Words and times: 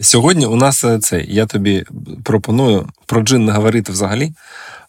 Сьогодні 0.00 0.46
у 0.46 0.56
нас 0.56 0.84
е, 0.84 0.98
це. 0.98 1.20
Я 1.20 1.46
тобі 1.46 1.84
пропоную 2.24 2.88
про 3.06 3.22
джин 3.22 3.44
не 3.44 3.52
говорити 3.52 3.92
взагалі. 3.92 4.32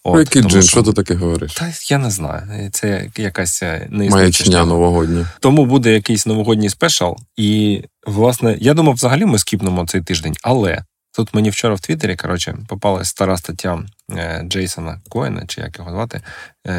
От, 0.03 0.13
Про 0.13 0.19
який 0.19 0.41
джин? 0.41 0.61
Що... 0.61 0.71
що 0.71 0.83
ти 0.83 0.93
таке 0.93 1.15
говориш? 1.15 1.53
Та 1.53 1.71
я 1.89 1.97
не 1.97 2.11
знаю. 2.11 2.69
Це 2.71 3.09
якась 3.17 3.63
е, 3.63 3.87
Маячня 3.91 4.65
новогодня. 4.65 5.27
Тому 5.39 5.65
буде 5.65 5.93
якийсь 5.93 6.25
новогодній 6.25 6.69
спешал. 6.69 7.17
І, 7.37 7.81
власне, 8.07 8.57
я 8.59 8.73
думав, 8.73 8.95
взагалі 8.95 9.25
ми 9.25 9.39
скіпнемо 9.39 9.87
цей 9.87 10.01
тиждень, 10.01 10.35
але 10.43 10.83
тут 11.15 11.33
мені 11.33 11.49
вчора 11.49 11.73
в 11.73 11.79
Твіттері, 11.79 12.15
коротше, 12.15 12.57
попалась 12.67 13.07
стара 13.07 13.37
стаття 13.37 13.85
е, 14.11 14.43
Джейсона 14.47 15.01
Коена, 15.09 15.43
чи 15.47 15.61
як 15.61 15.79
його 15.79 15.91
звати, 15.91 16.21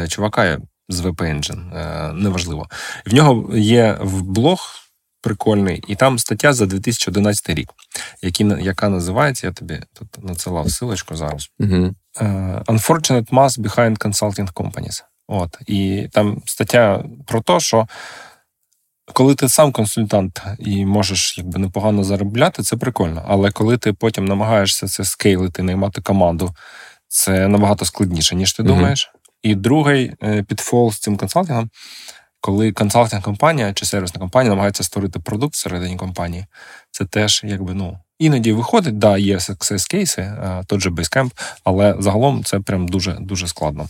чувака 0.07 0.57
з 0.89 1.01
VP 1.01 1.15
Engine, 1.15 2.13
неважливо. 2.13 2.67
В 3.05 3.13
нього 3.13 3.57
є 3.57 3.97
в 4.01 4.21
блог 4.21 4.59
прикольний, 5.21 5.83
і 5.87 5.95
там 5.95 6.19
стаття 6.19 6.53
за 6.53 6.65
2011 6.65 7.49
рік, 7.49 7.69
які, 8.21 8.43
яка 8.61 8.89
називається, 8.89 9.47
я 9.47 9.53
тобі 9.53 9.79
тут 9.93 10.23
надсилав 10.23 10.71
силочку 10.71 11.15
зараз. 11.15 11.49
Uh-huh. 11.59 11.93
Unfortunate 12.65 13.29
Mass 13.29 13.59
Behind 13.59 13.97
Consulting 13.97 14.53
Companies. 14.53 15.03
От. 15.27 15.57
І 15.67 16.07
там 16.11 16.41
стаття 16.45 17.03
про 17.27 17.41
те, 17.41 17.59
що 17.59 17.87
коли 19.13 19.35
ти 19.35 19.49
сам 19.49 19.71
консультант 19.71 20.41
і 20.59 20.85
можеш 20.85 21.37
якби 21.37 21.59
непогано 21.59 22.03
заробляти, 22.03 22.63
це 22.63 22.77
прикольно. 22.77 23.25
Але 23.27 23.51
коли 23.51 23.77
ти 23.77 23.93
потім 23.93 24.25
намагаєшся 24.25 24.87
це 24.87 25.03
скейлити, 25.03 25.63
наймати 25.63 26.01
команду, 26.01 26.55
це 27.07 27.47
набагато 27.47 27.85
складніше, 27.85 28.35
ніж 28.35 28.53
ти 28.53 28.63
uh-huh. 28.63 28.67
думаєш. 28.67 29.11
І 29.41 29.55
другий 29.55 30.13
е, 30.23 30.43
підфол 30.43 30.91
з 30.91 30.99
цим 30.99 31.17
консалтингом 31.17 31.69
коли 32.41 32.71
консалтинг 32.71 33.21
компанія 33.21 33.73
чи 33.73 33.85
сервісна 33.85 34.19
компанія 34.19 34.49
намагається 34.49 34.83
створити 34.83 35.19
продукт 35.19 35.53
всередині 35.53 35.95
компанії, 35.95 36.45
це 36.91 37.05
теж 37.05 37.41
якби 37.43 37.73
ну. 37.73 37.99
Іноді 38.19 38.53
виходить, 38.53 38.97
да, 38.97 39.17
є 39.17 39.37
success 39.37 39.89
кейси, 39.89 40.33
тот 40.67 40.81
же 40.81 40.89
Basecamp, 40.89 41.31
але 41.63 41.95
загалом 41.99 42.43
це 42.43 42.59
прям 42.59 42.87
дуже 42.87 43.13
дуже 43.13 43.47
складно. 43.47 43.89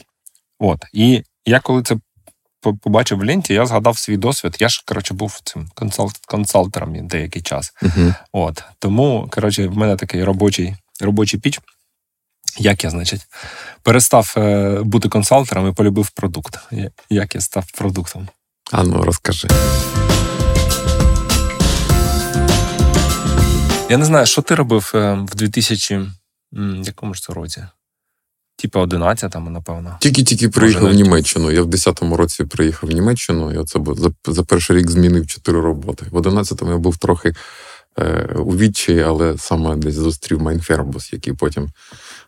От. 0.60 0.86
І 0.94 1.24
я 1.46 1.60
коли 1.60 1.84
це 1.84 1.98
побачив 2.62 3.18
в 3.18 3.24
ленті, 3.24 3.54
я 3.54 3.66
згадав 3.66 3.98
свій 3.98 4.18
досвід. 4.18 4.58
Я 4.60 4.70
ж 4.70 4.84
коротше 4.86 5.14
був 5.14 5.40
цим 5.44 5.70
консалт, 5.74 6.18
консалтером 6.28 7.08
деякий 7.08 7.42
час. 7.42 7.74
Uh-huh. 7.82 8.16
От. 8.32 8.64
Тому, 8.80 9.28
коротше, 9.32 9.68
в 9.68 9.78
мене 9.78 9.96
такий 9.96 10.24
робочий 10.24 10.76
робочий 11.02 11.40
піч. 11.40 11.60
Як 12.58 12.84
я, 12.84 12.90
значить, 12.90 13.28
перестав 13.84 14.34
е, 14.38 14.80
бути 14.84 15.10
консалтером 15.10 15.70
і 15.70 15.74
полюбив 15.74 16.10
продукт. 16.10 16.60
Як 17.10 17.36
я 17.36 17.42
став 17.42 17.72
продуктом? 17.72 18.28
А 18.72 18.84
ну, 18.84 19.04
розкажи. 19.04 19.48
Я 23.90 23.98
не 23.98 24.06
знаю, 24.06 24.26
що 24.26 24.42
ти 24.42 24.56
робив 24.56 24.92
е, 24.96 25.14
в 25.14 25.36
2000 25.36 26.02
якому 26.84 27.14
ж 27.14 27.22
це 27.22 27.34
році? 27.34 27.64
Типа 28.56 28.84
11-му, 28.84 29.50
напевно. 29.50 29.98
Тільки-тільки 30.00 30.50
приїхав 30.50 30.84
Може, 30.84 30.94
в 30.94 30.98
Німеччину. 30.98 31.52
Я 31.52 31.62
в 31.62 31.68
10-му 31.68 32.18
році 32.18 32.44
приїхав 32.44 32.90
в 32.90 32.94
Німеччину, 32.94 33.54
і 33.54 33.58
оце 33.58 33.80
за, 33.96 34.34
за 34.34 34.44
перший 34.44 34.78
рік 34.78 34.90
змінив 34.90 35.28
чотири 35.28 35.62
роботи. 35.62 36.06
В 36.12 36.18
11-му 36.18 36.72
я 36.72 36.78
був 36.78 36.98
трохи 36.98 37.34
у 38.36 38.58
відчаї, 38.58 39.02
але 39.02 39.38
саме 39.38 39.76
десь 39.76 39.96
зустрів 39.96 40.42
Майнфербус, 40.42 41.14
який 41.14 41.34
потім 41.34 41.70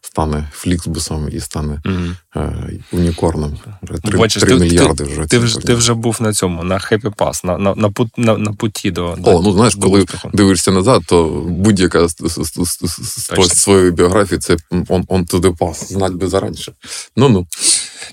стане 0.01 0.49
Фліксбусом 0.51 1.29
і 1.31 1.39
стане 1.39 1.81
mm 1.85 2.15
е, 2.35 2.71
унікорном. 2.91 3.57
3, 4.03 4.17
Бачиш, 4.17 4.43
3 4.43 4.51
ти, 4.51 4.63
мільярди 4.63 5.03
вже. 5.03 5.25
Ти, 5.25 5.39
вже 5.39 5.59
ти 5.59 5.75
вже 5.75 5.93
був 5.93 6.17
на 6.21 6.33
цьому, 6.33 6.63
на 6.63 6.75
Happy 6.75 7.15
Pass, 7.15 7.45
на 7.45 7.57
на, 7.57 7.75
на, 7.75 7.91
на, 8.17 8.37
на 8.37 8.53
путі 8.53 8.91
до. 8.91 9.17
О, 9.23 9.41
ну 9.41 9.53
знаєш, 9.53 9.75
коли 9.75 9.99
успіху. 9.99 10.29
дивишся 10.33 10.71
назад, 10.71 11.01
то 11.07 11.27
будь-яка 11.47 12.07
з 12.07 13.61
своєї 13.61 13.91
біографії 13.91 14.39
це 14.39 14.57
on 14.71 15.07
to 15.07 15.39
the 15.39 15.73
знать 15.73 16.13
би 16.13 16.27
зараніше. 16.27 16.71
Ну 17.15 17.29
ну. 17.29 17.47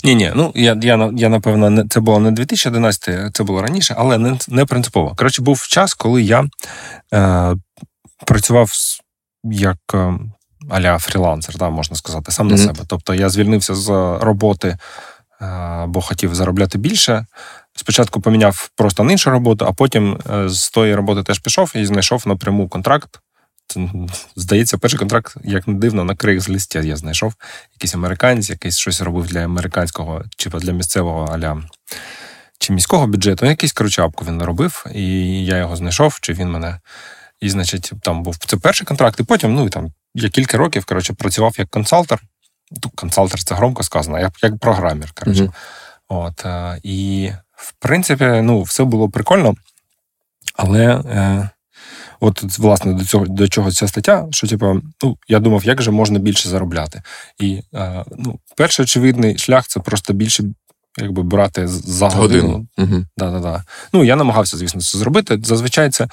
Ні, 0.05 0.15
ні, 0.15 0.33
ну 0.35 0.53
я 0.55 0.79
я, 0.83 1.11
я 1.17 1.29
напевно 1.29 1.71
не 1.71 1.85
це 1.89 2.01
було 2.01 2.19
не 2.19 2.31
2011, 2.31 3.37
це 3.37 3.43
було 3.43 3.63
раніше, 3.63 3.95
але 3.99 4.19
не 4.19 4.39
не 4.49 4.65
принципово. 4.65 5.15
Коротше, 5.17 5.43
був 5.43 5.67
час, 5.69 5.95
коли 5.95 6.23
я 6.23 6.49
е, 7.15 7.55
працював 8.27 8.73
як 9.45 9.79
е, 9.95 10.13
аля 10.71 10.99
фрілансер, 10.99 11.57
да, 11.57 11.71
можна 11.71 11.97
сказати, 11.97 12.33
сам 12.33 12.49
mm-hmm. 12.49 12.51
на 12.51 12.57
себе. 12.59 12.81
Тобто 12.87 13.15
я 13.15 13.29
звільнився 13.29 13.75
з 13.75 13.89
роботи, 14.21 14.77
е, 15.43 15.85
бо 15.89 16.01
хотів 16.01 16.35
заробляти 16.35 16.79
більше. 16.79 17.27
Спочатку 17.77 18.21
поміняв 18.21 18.71
просто 18.77 19.05
на 19.05 19.13
іншу 19.13 19.31
роботу, 19.31 19.67
а 19.69 19.73
потім 19.73 20.19
е, 20.31 20.49
з 20.49 20.71
тої 20.71 20.95
роботи 20.95 21.23
теж 21.23 21.39
пішов 21.39 21.73
і 21.75 21.87
знайшов 21.87 22.29
напряму 22.29 22.69
контракт. 22.69 23.21
Здається, 24.37 24.79
перший 24.79 24.99
контракт, 24.99 25.37
як 25.45 25.69
не 25.69 25.75
дивно, 25.75 26.05
на 26.05 26.15
Craigslist 26.15 26.83
я 26.83 26.97
знайшов. 26.97 27.35
Якийсь 27.75 27.95
американець, 27.95 28.51
якийсь 28.51 28.79
щось 28.79 29.01
робив 29.01 29.27
для 29.27 29.45
американського 29.45 30.25
чи 30.37 30.51
для 30.51 30.73
місцевого 30.73 31.27
аля 31.27 31.63
чи 32.59 32.73
міського 32.73 33.07
бюджету. 33.07 33.47
Якийсь 33.47 33.73
коротше, 33.73 34.03
апку 34.03 34.25
він 34.25 34.43
робив, 34.43 34.87
і 34.95 35.05
я 35.45 35.57
його 35.57 35.77
знайшов, 35.77 36.19
чи 36.21 36.33
він 36.33 36.51
мене. 36.51 36.81
І, 37.41 37.51
значить, 37.51 37.93
там 38.03 38.23
був 38.23 38.37
це 38.37 38.57
перший 38.57 38.87
контракт, 38.87 39.21
і 39.21 39.23
потім, 39.23 39.55
ну 39.55 39.67
і 39.67 39.69
там 39.69 39.93
я 40.15 40.29
кілька 40.29 40.57
років 40.57 40.85
коротше, 40.85 41.13
працював 41.13 41.55
як 41.59 41.71
консалтер. 41.71 42.23
Ну, 42.71 42.91
консалтер 42.95 43.45
це 43.45 43.55
громко 43.55 43.83
сказано, 43.83 44.19
як 44.19 44.33
як 44.43 44.59
програмер. 44.59 45.13
коротше. 45.13 45.43
Mm-hmm. 45.43 45.53
От, 46.09 46.47
е, 46.47 46.81
І, 46.83 47.31
в 47.53 47.73
принципі, 47.73 48.25
ну, 48.25 48.63
все 48.63 48.85
було 48.85 49.09
прикольно. 49.09 49.55
Але 50.55 50.87
е, 50.87 51.49
от, 52.21 52.59
власне, 52.59 52.93
до 52.93 53.05
цього 53.05 53.27
до 53.27 53.49
чого 53.49 53.73
ця 53.73 53.89
стаття, 53.89 54.27
що, 54.31 54.47
типу, 54.47 54.83
ну, 55.05 55.17
я 55.29 55.39
думав, 55.39 55.65
як 55.65 55.83
же 55.83 55.91
можна 55.91 56.19
більше 56.19 56.49
заробляти. 56.49 57.03
І 57.41 57.63
е, 57.75 58.05
ну, 58.19 58.39
перший 58.57 58.83
очевидний 58.83 59.39
шлях 59.39 59.67
це 59.69 59.81
просто 59.81 60.13
більше 60.13 60.45
якби 60.99 61.23
брати 61.23 61.69
за 61.69 62.09
годину. 62.09 62.67
Угу. 62.79 63.05
Да-да-да. 63.17 63.65
Ну, 63.93 64.05
я 64.05 64.17
намагався, 64.17 64.57
звісно, 64.57 64.81
це 64.81 64.99
зробити. 64.99 65.41
Зазвичай 65.43 65.91
це. 65.91 66.09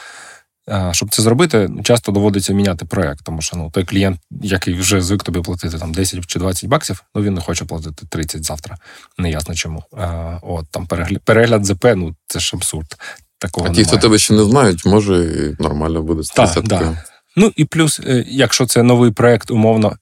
Щоб 0.91 1.09
це 1.09 1.21
зробити, 1.21 1.69
часто 1.83 2.11
доводиться 2.11 2.53
міняти 2.53 2.85
проект, 2.85 3.25
тому 3.25 3.41
що 3.41 3.57
ну 3.57 3.71
той 3.71 3.83
клієнт, 3.83 4.19
який 4.31 4.73
вже 4.73 5.01
звик 5.01 5.23
тобі 5.23 5.41
платити 5.41 5.77
там 5.77 5.93
10 5.93 6.25
чи 6.25 6.39
20 6.39 6.69
баксів, 6.69 7.03
ну 7.15 7.21
він 7.21 7.33
не 7.33 7.41
хоче 7.41 7.65
платити 7.65 8.05
30 8.09 8.43
завтра. 8.43 8.77
Неясно 9.17 9.55
чому. 9.55 9.83
А, 9.97 10.39
От 10.41 10.65
там 10.71 10.87
перегляд 10.87 11.21
перегляд 11.21 11.65
ЗП, 11.65 11.85
ну 11.95 12.15
це 12.27 12.39
ж 12.39 12.51
абсурд. 12.53 12.97
Такого 13.45 13.67
а 13.67 13.69
ті, 13.69 13.83
хто 13.83 13.97
тебе 13.97 14.17
ще 14.17 14.33
не 14.33 14.43
знають, 14.43 14.85
може 14.85 15.55
нормально 15.59 16.01
буде 16.01 16.23
Так, 16.35 16.63
да. 16.63 17.03
Ну 17.35 17.51
і 17.55 17.65
плюс, 17.65 17.99
е, 17.99 18.25
якщо 18.27 18.65
це 18.65 18.83
новий 18.83 19.11
проект, 19.11 19.51
умовно, 19.51 19.97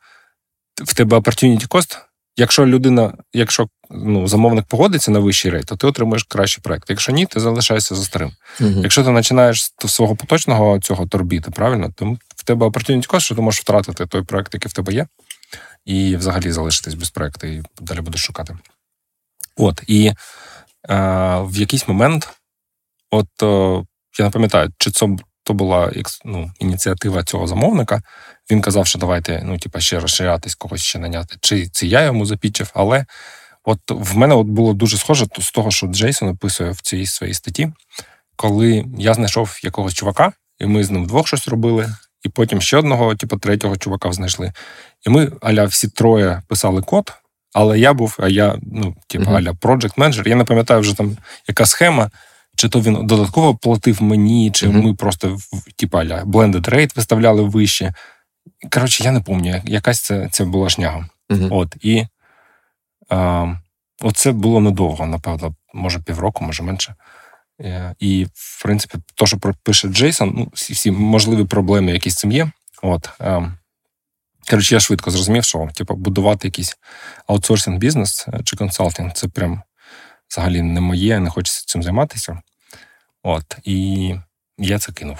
в 0.86 0.94
тебе 0.94 1.18
opportunity 1.18 1.68
cost, 1.68 1.98
Якщо 2.38 2.66
людина, 2.66 3.14
якщо 3.34 3.68
ну, 3.90 4.28
замовник 4.28 4.66
погодиться 4.66 5.12
на 5.12 5.20
вищий 5.20 5.52
рейт, 5.52 5.66
то 5.66 5.76
ти 5.76 5.88
отримуєш 5.88 6.24
кращий 6.24 6.62
проект. 6.64 6.90
Якщо 6.90 7.12
ні, 7.12 7.26
ти 7.26 7.40
залишаєшся 7.40 7.96
за 7.96 8.04
старим. 8.04 8.32
uh 8.60 8.82
Якщо 8.82 9.04
ти 9.04 9.12
починаєш 9.12 9.64
з 9.64 9.88
свого 9.88 10.16
поточного 10.16 10.80
цього 10.80 11.08
торбіти, 11.08 11.52
правильно, 11.52 11.94
то 11.96 12.18
в 12.36 12.44
тебе 12.44 12.66
opportunity 12.66 13.08
cost, 13.10 13.20
що 13.20 13.36
ти 13.36 13.42
можеш 13.42 13.62
втратити 13.62 14.06
той 14.06 14.24
проект, 14.24 14.54
який 14.54 14.70
в 14.70 14.74
тебе 14.74 14.94
є, 14.94 15.08
і 15.86 16.16
взагалі 16.16 16.52
залишитись 16.52 16.94
без 16.94 17.10
проекту, 17.10 17.48
і 17.48 17.64
далі 17.82 18.02
будеш 18.02 18.22
шукати. 18.22 18.58
От, 19.58 19.82
і 19.88 20.08
е, 20.08 20.16
в 21.42 21.58
якийсь 21.58 21.88
момент, 21.88 22.30
от 23.14 23.44
е, 23.44 23.86
я 24.20 24.26
не 24.26 24.32
пам'ятаю, 24.32 24.70
чи 24.78 24.92
це 24.92 25.08
то 25.44 25.54
була 25.54 25.92
ну, 26.26 26.52
ініціатива 26.60 27.24
цього 27.24 27.48
замовника. 27.48 28.02
Він 28.52 28.62
казав, 28.62 28.88
що 28.88 29.00
давайте 29.00 29.42
ну, 29.46 29.58
типа, 29.58 29.80
ще 29.80 30.00
розширятись, 30.00 30.56
когось 30.56 30.82
ще 30.82 31.00
наняти. 31.00 31.36
Чи 31.42 31.68
це 31.68 31.86
я 31.86 32.02
йому 32.02 32.26
запічив, 32.26 32.72
але 32.74 33.06
от 33.64 33.80
в 33.90 34.18
мене 34.18 34.36
от 34.36 34.48
було 34.48 34.74
дуже 34.74 34.98
схоже 34.98 35.26
з 35.40 35.52
того, 35.52 35.72
що 35.72 35.88
Джейсон 35.88 36.30
описує 36.30 36.72
в 36.72 36.82
цій 36.82 37.06
своїй 37.06 37.34
статті, 37.34 37.72
коли 38.36 38.86
я 38.98 39.14
знайшов 39.14 39.60
якогось 39.64 39.94
чувака, 39.94 40.32
і 40.60 40.66
ми 40.66 40.84
з 40.84 40.92
ним 40.92 41.04
вдвох 41.04 41.28
щось 41.28 41.48
робили, 41.48 41.96
і 42.24 42.30
потім 42.30 42.62
ще 42.62 42.78
одного, 42.78 43.16
типу, 43.16 43.38
третього 43.38 43.78
чувака 43.78 44.12
знайшли. 44.12 44.54
І 45.08 45.10
ми, 45.10 45.32
аля, 45.42 45.66
всі 45.66 45.88
троє 45.88 46.42
писали 46.48 46.82
код, 46.82 47.14
але 47.54 47.80
я 47.80 47.94
був, 47.94 48.18
а 48.20 48.28
я, 48.28 48.60
ну, 48.62 48.96
типу, 49.08 49.26
uh-huh. 49.26 49.36
аля, 49.38 49.52
project 49.52 49.94
менеджер 49.98 50.28
Я 50.28 50.36
не 50.36 50.44
пам'ятаю 50.44 50.82
вже 50.82 50.98
там, 50.98 51.18
яка 51.48 51.66
схема. 51.66 52.12
Чи 52.56 52.70
то 52.70 52.82
він 52.82 53.08
додатково 53.08 53.56
платив 53.56 54.04
мені, 54.04 54.52
чи 54.52 54.68
mm-hmm. 54.68 54.84
ми 54.84 54.94
просто 54.94 55.38
типа 55.76 56.04
blended 56.04 56.70
rate 56.70 56.96
виставляли 56.96 57.44
вище. 57.44 57.94
Коротше, 58.72 59.04
я 59.04 59.12
не 59.12 59.22
пам'ятаю, 59.22 59.62
якась 59.66 60.02
це 60.02 60.30
це 60.32 60.46
була 60.46 60.70
шняга. 60.70 61.10
Mm-hmm. 61.30 61.48
От, 61.52 61.76
І 61.82 62.06
а, 63.10 63.54
оце 64.02 64.32
було 64.32 64.60
недовго, 64.60 65.06
напевно, 65.06 65.56
може 65.74 66.00
півроку, 66.00 66.44
може 66.44 66.64
менше. 66.64 66.96
Е, 67.62 67.96
і, 68.00 68.28
в 68.34 68.64
принципі, 68.64 68.98
то, 69.16 69.26
що 69.26 69.38
пише 69.64 69.88
Джейсон, 69.88 70.34
ну, 70.36 70.48
всі, 70.54 70.74
всі 70.74 70.92
можливі 70.92 71.46
проблеми, 71.46 71.92
які 71.92 72.10
з 72.10 72.16
цим 72.16 72.32
є. 72.32 72.52
От, 72.82 73.10
а, 73.20 73.52
Коротше, 74.50 74.76
я 74.76 74.80
швидко 74.80 75.12
зрозумів, 75.12 75.44
що 75.44 75.70
типу, 75.76 75.96
будувати 75.96 76.48
якийсь 76.48 76.78
аутсорсинг 77.28 77.78
бізнес 77.78 78.26
е, 78.28 78.40
чи 78.44 78.56
консалтинг 78.56 79.14
це 79.14 79.28
прям 79.28 79.62
взагалі 80.34 80.62
не 80.62 80.82
моє, 80.82 81.20
не 81.20 81.30
хочеться 81.30 81.64
цим 81.66 81.84
займатися. 81.84 82.42
От, 83.24 83.58
І 83.64 84.16
я 84.58 84.80
це 84.80 84.92
кинув. 84.92 85.18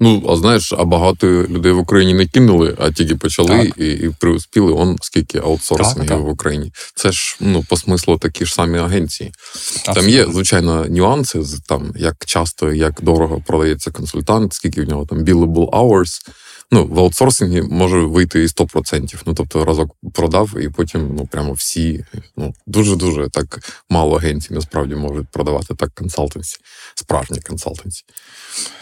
Ну, 0.00 0.26
а 0.28 0.36
знаєш, 0.36 0.72
а 0.72 0.84
багато 0.84 1.26
людей 1.26 1.72
в 1.72 1.78
Україні 1.78 2.14
не 2.14 2.26
кинули, 2.26 2.76
а 2.80 2.92
тільки 2.92 3.16
почали 3.16 3.72
і 3.76 3.86
і 3.86 4.10
приуспіли. 4.20 4.72
Он 4.72 4.96
скільки 5.02 5.38
аутсорсингів 5.38 6.08
так, 6.08 6.18
так. 6.18 6.26
в 6.26 6.28
Україні. 6.28 6.72
Це 6.94 7.12
ж 7.12 7.36
ну 7.40 7.64
по 7.68 7.76
смислу 7.76 8.18
такі 8.18 8.46
ж 8.46 8.54
самі 8.54 8.78
агенції. 8.78 9.32
Абсолютно. 9.34 9.94
Там 9.94 10.10
є 10.10 10.26
звичайно 10.32 10.86
нюанси, 10.88 11.42
там 11.68 11.92
як 11.96 12.24
часто, 12.26 12.72
як 12.72 13.02
дорого 13.02 13.42
продається 13.46 13.90
консультант, 13.90 14.54
скільки 14.54 14.82
в 14.82 14.88
нього 14.88 15.06
там 15.06 15.18
billable 15.18 15.70
hours. 15.70 16.28
Ну, 16.70 16.86
в 16.86 16.98
аутсорсингі 16.98 17.62
може 17.62 18.00
вийти 18.00 18.42
і 18.42 18.46
100%. 18.46 19.22
Ну, 19.26 19.34
тобто 19.34 19.64
разок 19.64 19.96
продав, 20.12 20.60
і 20.60 20.68
потім 20.68 21.14
ну 21.16 21.26
прямо 21.26 21.52
всі. 21.52 22.04
Ну 22.36 22.54
дуже 22.66 22.96
дуже 22.96 23.28
так 23.28 23.58
мало 23.90 24.16
агенцій 24.16 24.54
насправді 24.54 24.94
можуть 24.94 25.28
продавати 25.28 25.74
так 25.74 25.94
консалтенсі, 25.94 26.58
справжні 26.94 27.40
консалтенсі. 27.40 28.04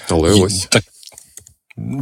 Але 0.08 0.32
ось 0.32 0.66
так 0.66 0.84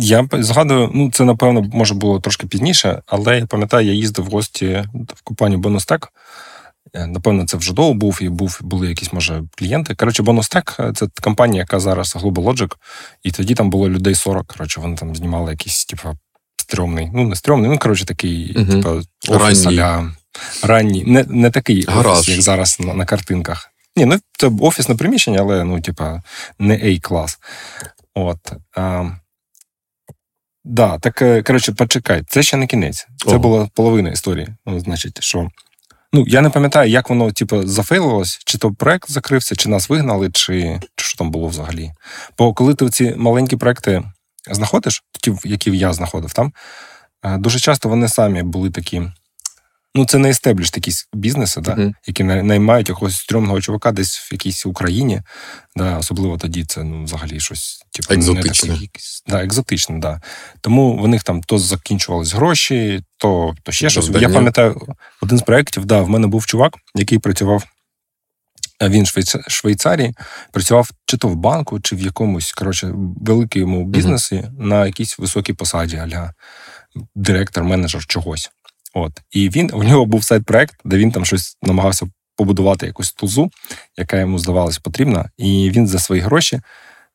я 0.01 0.29
згадую, 0.33 0.91
ну 0.95 1.11
це 1.11 1.25
напевно 1.25 1.63
може 1.63 1.95
було 1.95 2.21
трошки 2.21 2.47
пізніше, 2.47 3.03
але 3.07 3.39
я 3.39 3.47
пам'ятаю, 3.47 3.87
я 3.87 3.93
їздив 3.93 4.25
в 4.25 4.29
гості 4.29 4.85
в 5.15 5.23
компанію 5.23 5.59
Бонустек. 5.59 6.09
Напевно, 6.95 7.47
це 7.47 7.57
вже 7.57 7.73
довго 7.73 7.95
був 7.95 8.19
і 8.23 8.29
був, 8.29 8.59
були 8.63 8.89
якісь, 8.89 9.13
може, 9.13 9.43
клієнти. 9.59 9.95
Коротше, 9.95 10.23
Бонустек 10.23 10.77
це 10.95 11.07
компанія, 11.23 11.61
яка 11.61 11.81
зараз 11.81 12.17
Global 12.17 12.45
Logic, 12.45 12.73
і 13.23 13.31
тоді 13.31 13.55
там 13.55 13.71
було 13.71 13.89
людей 13.89 14.15
40. 14.15 14.47
Коротше, 14.47 14.81
вони 14.81 14.97
там 14.97 15.17
знімали 15.17 15.51
якийсь, 15.51 15.85
типу, 15.85 16.09
стрьомний, 16.57 17.11
ну, 17.15 17.29
не 17.29 17.37
стрьомний, 17.37 17.71
ну, 17.71 17.79
коротше, 17.79 18.05
такий, 18.05 18.57
угу. 18.57 18.73
типу, 18.73 19.03
офіс 19.29 19.67
аля 19.67 20.13
ранній. 20.63 21.05
Не 21.05 21.25
не 21.29 21.51
такий 21.51 21.85
Гараж. 21.89 22.19
офіс, 22.19 22.29
як 22.29 22.43
зараз 22.43 22.81
на, 22.81 22.95
на 22.95 23.05
картинках. 23.05 23.69
Ні, 23.97 24.05
ну 24.05 24.19
це 24.39 24.51
офісне 24.61 24.95
приміщення, 24.95 25.41
але 25.41 25.65
ну, 25.65 25.81
типа, 25.81 26.23
не 26.59 26.75
A-клас. 26.75 27.39
От. 28.15 28.53
А, 28.77 29.11
Да, 30.65 30.99
так 30.99 31.23
е, 31.23 31.43
коротше, 31.43 31.73
почекай, 31.73 32.23
це 32.29 32.43
ще 32.43 32.57
не 32.57 32.67
кінець. 32.67 33.07
Це 33.17 33.31
Ого. 33.31 33.39
була 33.39 33.69
половина 33.75 34.11
історії. 34.11 34.49
Ну, 34.67 34.81
Значить, 34.81 35.23
що. 35.23 35.49
Ну, 36.15 36.25
я 36.27 36.41
не 36.41 36.51
пам'ятаю, 36.51 36.91
як 36.91 37.11
воно, 37.11 37.33
типу, 37.33 37.67
зафейлилось, 37.67 38.41
чи 38.45 38.59
то 38.59 38.73
проект 38.73 39.11
закрився, 39.11 39.57
чи 39.57 39.69
нас 39.69 39.89
вигнали, 39.89 40.31
чи, 40.31 40.81
чи 40.97 41.05
що 41.07 41.19
там 41.19 41.31
було 41.31 41.49
взагалі. 41.49 41.91
Бо 42.39 42.55
коли 42.55 42.75
ти 42.75 42.89
ці 42.89 43.15
маленькі 43.17 43.57
проекти 43.57 44.03
знаходиш, 44.51 45.05
ті, 45.23 45.35
які 45.45 45.77
я 45.77 45.93
знаходив 45.93 46.33
там, 46.33 46.53
е, 47.25 47.39
дуже 47.39 47.59
часто 47.59 47.89
вони 47.89 48.09
самі 48.09 48.43
були 48.43 48.71
такі 48.71 49.03
Ну, 49.95 50.07
це 50.07 50.19
не 50.19 50.31
естебліш 50.31 50.71
якісь 50.75 51.09
бізнеси, 51.13 51.61
да, 51.61 51.75
uh-huh. 51.75 51.95
які 52.07 52.25
наймають 52.25 52.89
якогось 52.89 53.17
стрьомного 53.17 53.61
чувака 53.61 53.93
десь 53.93 54.19
в 54.19 54.33
якійсь 54.33 54.67
Україні. 54.67 55.23
Да, 55.77 55.99
Особливо 55.99 56.39
тоді 56.39 56.65
це 56.65 56.85
ну, 56.85 57.05
взагалі 57.05 57.41
щось 57.41 57.83
типу, 57.91 58.15
екзотичне. 58.15 58.71
Не 58.71 58.89
да, 59.27 59.45
екзотичне, 59.45 59.99
да. 59.99 60.21
Тому 60.61 60.97
в 60.97 61.09
них 61.09 61.23
там 61.23 61.43
то 61.43 61.59
закінчувались 61.59 62.33
гроші, 62.33 63.05
то 63.17 63.55
то 63.63 63.73
ще 63.73 63.91
щось. 63.91 64.11
Я 64.21 64.29
пам'ятаю, 64.29 64.87
один 65.23 65.39
з 65.39 65.43
проєктів, 65.43 65.85
да, 65.85 66.01
в 66.01 66.09
мене 66.09 66.27
був 66.27 66.47
чувак, 66.47 66.75
який 66.95 67.19
працював. 67.19 67.65
Він 68.83 69.05
в 69.05 69.51
Швейцарії 69.51 70.15
працював 70.53 70.91
чи 71.07 71.17
то 71.17 71.29
в 71.29 71.35
банку, 71.35 71.81
чи 71.81 71.97
в 71.97 72.01
якомусь 72.01 72.53
коротше, 72.53 72.93
великому 73.21 73.85
бізнесі 73.85 74.35
uh-huh. 74.35 74.67
на 74.67 74.87
якійсь 74.87 75.19
високій 75.19 75.53
посаді, 75.53 75.97
аля 75.97 76.35
директор, 77.15 77.65
менеджер 77.65 78.07
чогось. 78.07 78.51
От 78.95 79.13
і 79.31 79.49
він 79.49 79.71
у 79.75 79.85
нього 79.85 80.07
був 80.07 80.25
сайт-проект, 80.25 80.75
де 80.85 80.97
він 80.97 81.13
там 81.13 81.25
щось 81.25 81.57
намагався 81.63 82.07
побудувати 82.37 82.87
якусь 82.87 83.13
тулзу, 83.13 83.51
яка 83.97 84.19
йому 84.19 84.39
здавалась 84.39 84.79
потрібна, 84.79 85.31
і 85.37 85.71
він 85.71 85.87
за 85.87 85.99
свої 85.99 86.21
гроші 86.21 86.61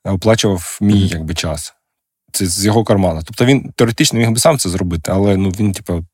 оплачував 0.04 0.78
мій 0.82 1.08
якби 1.08 1.34
час. 1.34 1.74
Це 2.32 2.46
з 2.46 2.66
його 2.66 2.84
кармана. 2.84 3.22
Тобто 3.26 3.46
він 3.46 3.72
теоретично 3.76 4.20
міг 4.20 4.32
би 4.32 4.40
сам 4.40 4.58
це 4.58 4.70
зробити, 4.70 5.12
але 5.12 5.38
ну 5.38 5.50
він, 5.50 5.72
типу, 5.72 6.06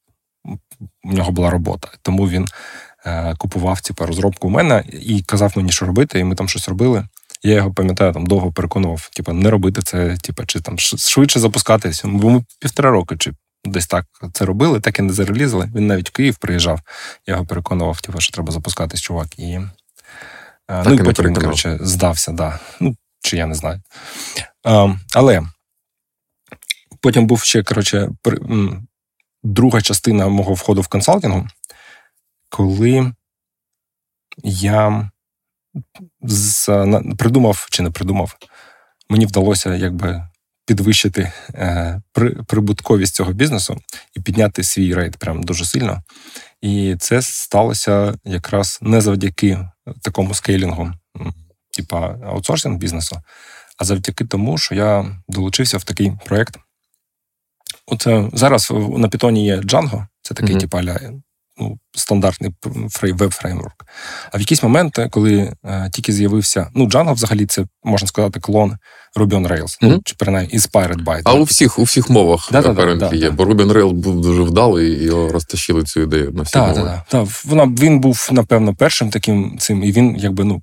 у 1.04 1.14
нього 1.14 1.32
була 1.32 1.50
робота. 1.50 1.88
Тому 2.02 2.30
він 2.30 2.48
е, 3.06 3.36
купував 3.38 3.82
типу, 3.82 4.06
розробку 4.06 4.48
у 4.48 4.52
мене 4.52 4.84
і 4.92 5.22
казав 5.22 5.54
мені, 5.56 5.72
що 5.72 5.86
робити, 5.86 6.20
і 6.20 6.24
ми 6.24 6.36
там 6.36 6.50
щось 6.50 6.70
робили. 6.70 7.08
Я 7.44 7.54
його 7.54 7.74
пам'ятаю, 7.74 8.14
там 8.14 8.26
довго 8.26 8.52
переконував, 8.52 9.10
типу, 9.14 9.34
не 9.34 9.50
робити 9.50 9.82
це, 9.82 10.18
типу, 10.18 10.46
чи 10.46 10.62
там 10.62 10.80
швидше 10.80 11.40
запускатися. 11.40 12.08
Ми 12.08 12.44
півтора 12.60 12.92
роки 12.92 13.18
чи 13.18 13.32
десь 13.66 13.88
так 13.88 14.06
це 14.34 14.46
робили, 14.46 14.80
так 14.80 15.00
і 15.00 15.02
не 15.02 15.14
зарелізили. 15.14 15.72
Він 15.76 15.88
навіть 15.88 16.10
в 16.10 16.12
Київ 16.12 16.38
приїжджав. 16.38 16.80
Я 17.26 17.34
його 17.34 17.46
переконував, 17.46 18.02
типу, 18.02 18.20
що 18.20 18.34
треба 18.34 18.52
запускатись, 18.52 19.02
чувак. 19.02 19.40
І 19.40 19.52
е, 19.54 19.70
так 20.68 20.86
ну, 20.86 20.94
і 20.94 21.04
потім 21.04 21.26
він, 21.26 21.36
коротше, 21.36 21.78
здався, 21.82 22.32
да. 22.32 22.60
Ну, 22.80 22.96
чи 23.22 23.38
я 23.38 23.46
не 23.46 23.56
знаю. 23.56 23.82
А, 24.64 24.84
ем, 24.84 25.00
Але 25.14 25.42
потім 27.02 27.28
був 27.28 27.42
ще, 27.42 27.64
коротше, 27.64 28.10
друга 29.44 29.82
частина 29.82 30.28
мого 30.28 30.54
входу 30.54 30.82
в 30.82 30.88
консалтингу, 30.88 31.48
коли 32.50 33.14
я 34.44 35.10
з, 36.22 36.68
придумав 37.18 37.68
чи 37.72 37.84
не 37.84 37.92
придумав, 37.92 38.36
мені 39.10 39.26
вдалося 39.26 39.76
якби 39.76 40.28
підвищити 40.66 41.32
е, 41.54 42.02
прибутковість 42.48 43.16
цього 43.16 43.34
бізнесу 43.34 43.78
і 44.16 44.22
підняти 44.22 44.64
свій 44.64 44.94
рейд 44.94 45.18
прям 45.18 45.44
дуже 45.44 45.66
сильно. 45.66 46.02
І 46.62 46.96
це 47.00 47.22
сталося 47.22 48.16
якраз 48.26 48.80
не 48.82 49.02
завдяки 49.02 49.70
такому 50.02 50.34
скейлінгу, 50.34 50.92
типа 51.78 52.18
аутсорсинг 52.26 52.78
бізнесу, 52.78 53.22
а 53.78 53.86
завдяки 53.86 54.26
тому, 54.26 54.58
що 54.58 54.76
я 54.76 55.18
долучився 55.28 55.78
в 55.78 55.84
такий 55.84 56.14
проєкт. 56.26 56.58
От 57.86 58.08
зараз 58.34 58.72
на 58.72 59.08
Python 59.08 59.38
є 59.38 59.58
Django, 59.58 60.08
це 60.22 60.34
такий, 60.34 60.56
mm-hmm. 60.56 60.60
типа 60.60 60.82
ну, 61.58 61.78
стандартний 61.92 62.52
веб-фреймворк. 63.02 63.86
А 64.32 64.38
в 64.38 64.40
якийсь 64.40 64.64
момент, 64.64 65.00
коли 65.12 65.54
е, 65.66 65.90
тільки 65.94 66.14
з'явився, 66.14 66.68
ну, 66.76 66.86
Django 66.86 67.14
взагалі 67.14 67.46
це 67.46 67.66
можна 67.84 68.08
сказати 68.08 68.40
клон 68.40 68.78
Ruby 69.16 69.30
on 69.30 69.48
Rails, 69.48 69.62
mm-hmm. 69.64 69.78
ну, 69.82 70.02
чи 70.06 70.16
принаймні 70.18 70.54
inspired 70.54 71.04
by. 71.04 71.22
А 71.24 71.34
у 71.34 71.44
всіх 71.44 71.80
у 71.80 71.84
всіх 71.84 72.10
мовах 72.10 72.50
да, 72.52 72.62
да, 72.62 72.96
да, 72.96 73.16
є, 73.16 73.30
бо 73.30 73.44
Ruby 73.44 73.66
on 73.66 73.72
Rails 73.72 73.94
був 73.94 74.22
дуже 74.22 74.42
вдалий, 74.42 74.92
і 74.92 75.04
його 75.04 75.32
розтащили 75.32 75.84
цю 75.84 76.02
ідею 76.02 76.32
на 76.32 76.44
всі 76.44 76.58
мови. 76.58 76.74
Так, 76.74 77.06
так, 77.08 77.28
Вона 77.46 77.66
він 77.66 78.00
був, 78.00 78.30
напевно, 78.32 78.76
першим 78.76 79.10
таким 79.10 79.58
цим, 79.60 79.84
і 79.84 79.92
він 79.92 80.16
якби 80.20 80.44
ну. 80.44 80.62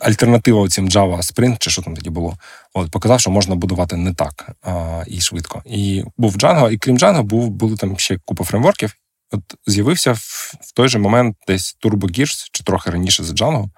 Альтернатива 0.00 0.68
цим 0.68 0.88
Java 0.88 1.18
Sprint, 1.18 1.56
чи 1.58 1.70
що 1.70 1.82
там 1.82 1.96
тоді 1.96 2.10
було, 2.10 2.34
от 2.74 2.90
показав, 2.90 3.20
що 3.20 3.30
можна 3.30 3.54
будувати 3.54 3.96
не 3.96 4.14
так 4.14 4.50
а, 4.62 5.02
і 5.06 5.20
швидко. 5.20 5.62
І 5.66 6.04
був 6.16 6.36
Django, 6.36 6.70
і 6.70 6.78
крім 6.78 6.98
Django, 6.98 7.22
був 7.22 7.50
були 7.50 7.76
там 7.76 7.98
ще 7.98 8.18
купа 8.24 8.44
фреймворків, 8.44 8.94
от 9.30 9.42
з'явився 9.66 10.12
в, 10.12 10.52
в 10.60 10.72
той 10.74 10.88
же 10.88 10.98
момент 10.98 11.36
десь 11.48 11.76
Turbo 11.84 12.18
Gears, 12.18 12.48
чи 12.52 12.64
трохи 12.64 12.90
раніше 12.90 13.24
за 13.24 13.32
Django. 13.32 13.68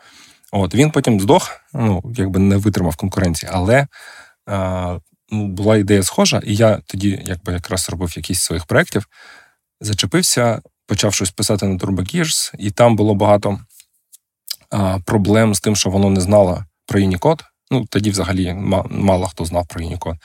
От 0.53 0.75
Він 0.75 0.91
потім 0.91 1.21
здох, 1.21 1.61
ну, 1.75 2.03
якби 2.17 2.41
не 2.41 2.57
витримав 2.57 2.97
конкуренції, 2.97 3.51
але 3.55 3.87
а, 4.47 4.99
ну, 5.31 5.47
була 5.47 5.77
ідея 5.77 6.03
схожа, 6.03 6.41
і 6.45 6.55
я 6.55 6.81
тоді 6.87 7.23
якби 7.25 7.53
якраз 7.53 7.91
робив 7.91 8.13
якісь 8.17 8.41
своїх 8.41 8.67
проєктів, 8.67 9.07
зачепився, 9.81 10.63
почав 10.87 11.15
щось 11.15 11.31
писати 11.31 11.67
на 11.67 11.77
Turbo 11.77 12.15
Gears, 12.15 12.55
і 12.59 12.71
там 12.71 12.97
було 12.97 13.15
багато 13.15 13.61
а, 14.71 14.99
проблем 14.99 15.55
з 15.55 15.61
тим, 15.61 15.77
що 15.77 15.91
воно 15.91 16.11
не 16.11 16.21
знало 16.21 16.65
про 16.87 17.01
Unicode. 17.01 17.41
Ну, 17.71 17.87
тоді 17.91 18.11
взагалі 18.11 18.55
мало 18.91 19.27
хто 19.27 19.45
знав 19.45 19.67
про 19.67 19.85
Unicode. 19.85 20.17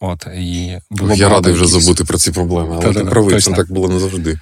От, 0.00 0.26
і 0.36 0.78
було 0.90 1.14
Я 1.14 1.28
радий 1.28 1.52
вже 1.52 1.66
забути 1.66 2.04
про 2.04 2.18
ці 2.18 2.32
проблеми, 2.32 2.80
але 2.82 2.94
ти 2.94 3.04
правий, 3.04 3.40
це 3.40 3.52
так 3.52 3.72
було 3.72 3.88
не 3.88 3.98
завжди. 3.98 4.38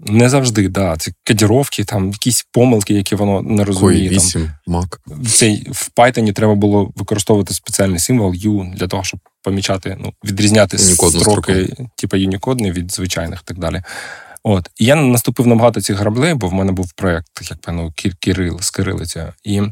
Не 0.00 0.28
завжди, 0.28 0.62
так. 0.62 0.72
Да. 0.72 0.96
Це 0.96 1.12
кодіровки, 1.26 1.84
там 1.84 2.10
якісь 2.10 2.46
помилки, 2.52 2.94
які 2.94 3.14
воно 3.14 3.42
не 3.42 3.64
розуміє. 3.64 4.08
8, 4.08 4.50
Mac. 4.66 4.96
Цей, 5.26 5.66
в 5.70 5.90
Python 5.96 6.32
треба 6.32 6.54
було 6.54 6.92
використовувати 6.96 7.54
спеціальний 7.54 7.98
символ 7.98 8.32
U 8.32 8.74
для 8.74 8.88
того, 8.88 9.04
щоб 9.04 9.20
помічати, 9.42 9.96
ну, 10.00 10.12
відрізняти 10.24 10.76
Унікодну 10.76 11.20
строки, 11.20 11.76
типу 11.96 12.16
Unicode 12.16 12.72
від 12.72 12.92
звичайних 12.92 13.40
і 13.40 13.44
так 13.44 13.58
далі. 13.58 13.82
От. 14.42 14.70
І 14.76 14.84
я 14.84 14.94
наступив 14.94 15.46
на 15.46 15.54
багато 15.54 15.80
цих 15.80 15.96
граблей, 15.96 16.34
бо 16.34 16.48
в 16.48 16.52
мене 16.52 16.72
був 16.72 16.92
проєкт, 16.92 17.28
як 17.50 17.60
певно, 17.60 17.92
Кирил 18.20 18.60
з 18.60 18.70
кирилиця. 18.70 19.32
І 19.44 19.62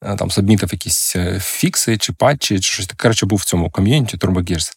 там 0.00 0.30
сабмітив 0.30 0.68
якісь 0.72 1.16
е, 1.16 1.40
фікси 1.40 1.96
чи 1.96 2.12
патчі, 2.12 2.60
чи 2.60 2.72
щось 2.72 2.86
таке. 2.86 3.02
Коротше, 3.02 3.26
був 3.26 3.38
в 3.38 3.44
цьому 3.44 3.70
ком'юніті 3.70 4.16
TurboGears. 4.16 4.72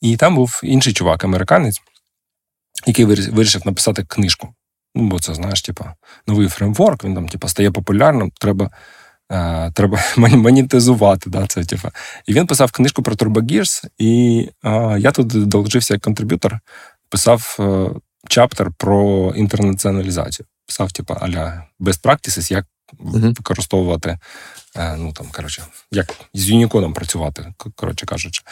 І 0.00 0.16
там 0.16 0.34
був 0.34 0.60
інший 0.62 0.92
чувак, 0.92 1.24
американець, 1.24 1.80
який 2.86 3.04
вирішив 3.04 3.62
написати 3.66 4.04
книжку. 4.04 4.54
Ну, 4.94 5.08
бо 5.08 5.18
це, 5.18 5.34
знаєш, 5.34 5.62
типа, 5.62 5.94
новий 6.26 6.48
фреймворк, 6.48 7.04
він 7.04 7.14
там, 7.14 7.28
типа, 7.28 7.48
стає 7.48 7.70
популярним, 7.70 8.30
треба 8.40 8.70
е, 9.32 9.70
треба 9.74 9.98
монетизувати. 10.16 11.30
Да, 11.30 11.46
це, 11.46 11.64
типа. 11.64 11.90
І 12.26 12.32
він 12.32 12.46
писав 12.46 12.72
книжку 12.72 13.02
про 13.02 13.14
TurboGears, 13.14 13.84
і 13.98 14.48
е, 14.64 14.96
я 14.98 15.10
тут 15.12 15.26
долучився 15.48 15.94
як 15.94 16.02
контриб'ютор, 16.02 16.58
писав 17.08 17.56
е, 17.60 17.90
чаптер 18.28 18.70
про 18.78 19.32
інтернаціоналізацію. 19.36 20.46
Писав, 20.66 20.92
типа, 20.92 21.14
аля 21.14 21.66
best 21.80 22.02
practices, 22.02 22.52
як. 22.52 22.66
Використовувати. 23.00 24.18
е, 24.76 24.96
Ну 24.98 25.12
там, 25.12 25.26
коротше, 25.32 25.62
як 25.90 26.14
з 26.34 26.48
Юнікодом 26.50 26.92
працювати, 26.92 27.54
коротше 27.76 28.06
кажучи. 28.06 28.42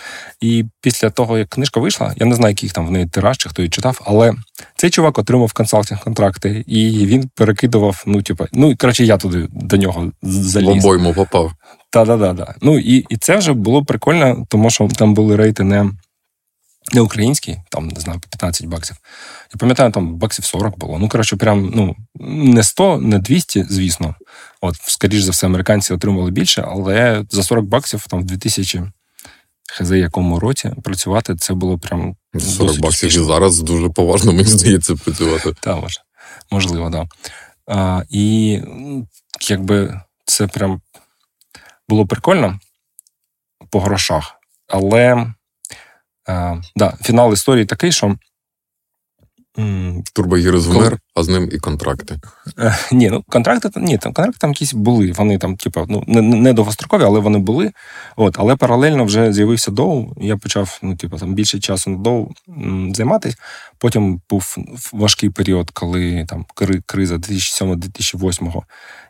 І 0.40 0.64
після 0.80 1.10
того, 1.10 1.38
як 1.38 1.48
книжка 1.48 1.80
вийшла, 1.80 2.14
я 2.16 2.26
не 2.26 2.34
знаю, 2.34 2.50
який 2.52 2.70
там 2.70 2.86
в 2.86 2.90
неї 2.90 3.06
тираж, 3.06 3.36
чи 3.38 3.48
хто 3.48 3.62
її 3.62 3.70
читав, 3.70 4.00
але 4.04 4.32
цей 4.76 4.90
чувак 4.90 5.18
отримав 5.18 5.52
консалтинг 5.52 6.00
контракти, 6.00 6.64
і 6.66 7.06
він 7.06 7.30
перекидував, 7.34 8.02
ну, 8.06 8.22
типу, 8.22 8.46
ну 8.52 8.76
коротше, 8.76 9.04
я 9.04 9.16
туди 9.18 9.48
до 9.52 9.76
нього 9.76 10.12
В 10.22 10.30
заліз. 10.32 10.68
обойму 10.84 11.14
попав. 11.14 11.52
Та, 11.90 12.04
да, 12.04 12.16
да, 12.16 12.32
да. 12.32 12.54
Ну 12.62 12.78
і, 12.78 12.96
і 13.08 13.16
це 13.16 13.36
вже 13.36 13.52
було 13.52 13.84
прикольно, 13.84 14.46
тому 14.48 14.70
що 14.70 14.88
там 14.88 15.14
були 15.14 15.36
рейти 15.36 15.62
не, 15.62 15.90
не 16.92 17.00
українські, 17.00 17.56
там, 17.70 17.88
не 17.88 18.00
знаю, 18.00 18.20
по 18.20 18.28
15 18.28 18.66
баксів. 18.66 18.96
Я 19.54 19.58
пам'ятаю, 19.58 19.92
там 19.92 20.14
баксів 20.14 20.44
40 20.44 20.78
було. 20.78 20.98
Ну, 20.98 21.08
коротше, 21.08 21.36
прям 21.36 21.72
ну, 21.74 21.96
не 22.54 22.62
100, 22.62 22.98
не 22.98 23.18
200, 23.18 23.64
звісно. 23.64 24.14
От, 24.60 24.76
скоріш 24.82 25.22
за 25.22 25.30
все, 25.30 25.46
американці 25.46 25.94
отримували 25.94 26.30
більше, 26.30 26.64
але 26.68 27.24
за 27.30 27.42
40 27.42 27.64
баксів 27.64 28.06
там 28.08 28.20
в 28.20 28.24
2000 28.24 28.82
хз 29.72 29.90
якому 29.90 30.40
році 30.40 30.72
працювати 30.84 31.36
це 31.36 31.54
було 31.54 31.78
прям 31.78 32.16
40 32.34 32.58
досить 32.58 32.80
баксів 32.80 33.08
і 33.08 33.24
зараз 33.24 33.60
дуже 33.60 33.88
поважно, 33.88 34.32
мені 34.32 34.48
здається, 34.48 34.94
працювати. 34.94 35.54
Та, 35.60 35.76
може. 35.76 36.00
Можливо, 36.50 36.90
так. 36.90 37.06
Да. 37.06 37.74
А, 37.74 38.02
і 38.10 38.60
якби 39.48 40.00
це 40.24 40.46
прям 40.46 40.80
було 41.88 42.06
прикольно 42.06 42.60
по 43.70 43.80
грошах. 43.80 44.34
Але 44.68 45.26
а, 46.28 46.56
да, 46.76 46.96
фінал 47.02 47.32
історії 47.32 47.66
такий, 47.66 47.92
що. 47.92 48.16
М, 49.58 50.02
Турбогірус 50.14 50.66
вмер, 50.66 50.98
а 51.14 51.22
з 51.22 51.28
ним 51.28 51.48
і 51.52 51.58
контракти. 51.58 52.20
Е, 52.58 52.78
ні, 52.92 53.10
ну 53.10 53.24
контракти 53.28 53.70
ні, 53.76 53.98
там 53.98 54.12
контракти 54.12 54.38
там 54.40 54.50
якісь 54.50 54.74
були. 54.74 55.12
Вони 55.12 55.38
там, 55.38 55.56
типу, 55.56 55.86
ну 55.88 56.04
не, 56.06 56.22
не 56.22 56.52
довгострокові, 56.52 57.02
але 57.02 57.20
вони 57.20 57.38
були. 57.38 57.72
От, 58.16 58.36
але 58.38 58.56
паралельно 58.56 59.04
вже 59.04 59.32
з'явився 59.32 59.70
доу. 59.70 60.14
Я 60.20 60.36
почав, 60.36 60.78
ну, 60.82 60.96
типу, 60.96 61.16
там 61.16 61.34
більше 61.34 61.60
часу 61.60 61.90
на 61.90 61.98
доу 61.98 62.30
займатися. 62.94 63.36
Потім 63.78 64.20
був 64.30 64.56
важкий 64.92 65.30
період, 65.30 65.70
коли 65.70 66.26
там 66.28 66.44
криза 66.86 67.16
2007-2008 67.16 68.62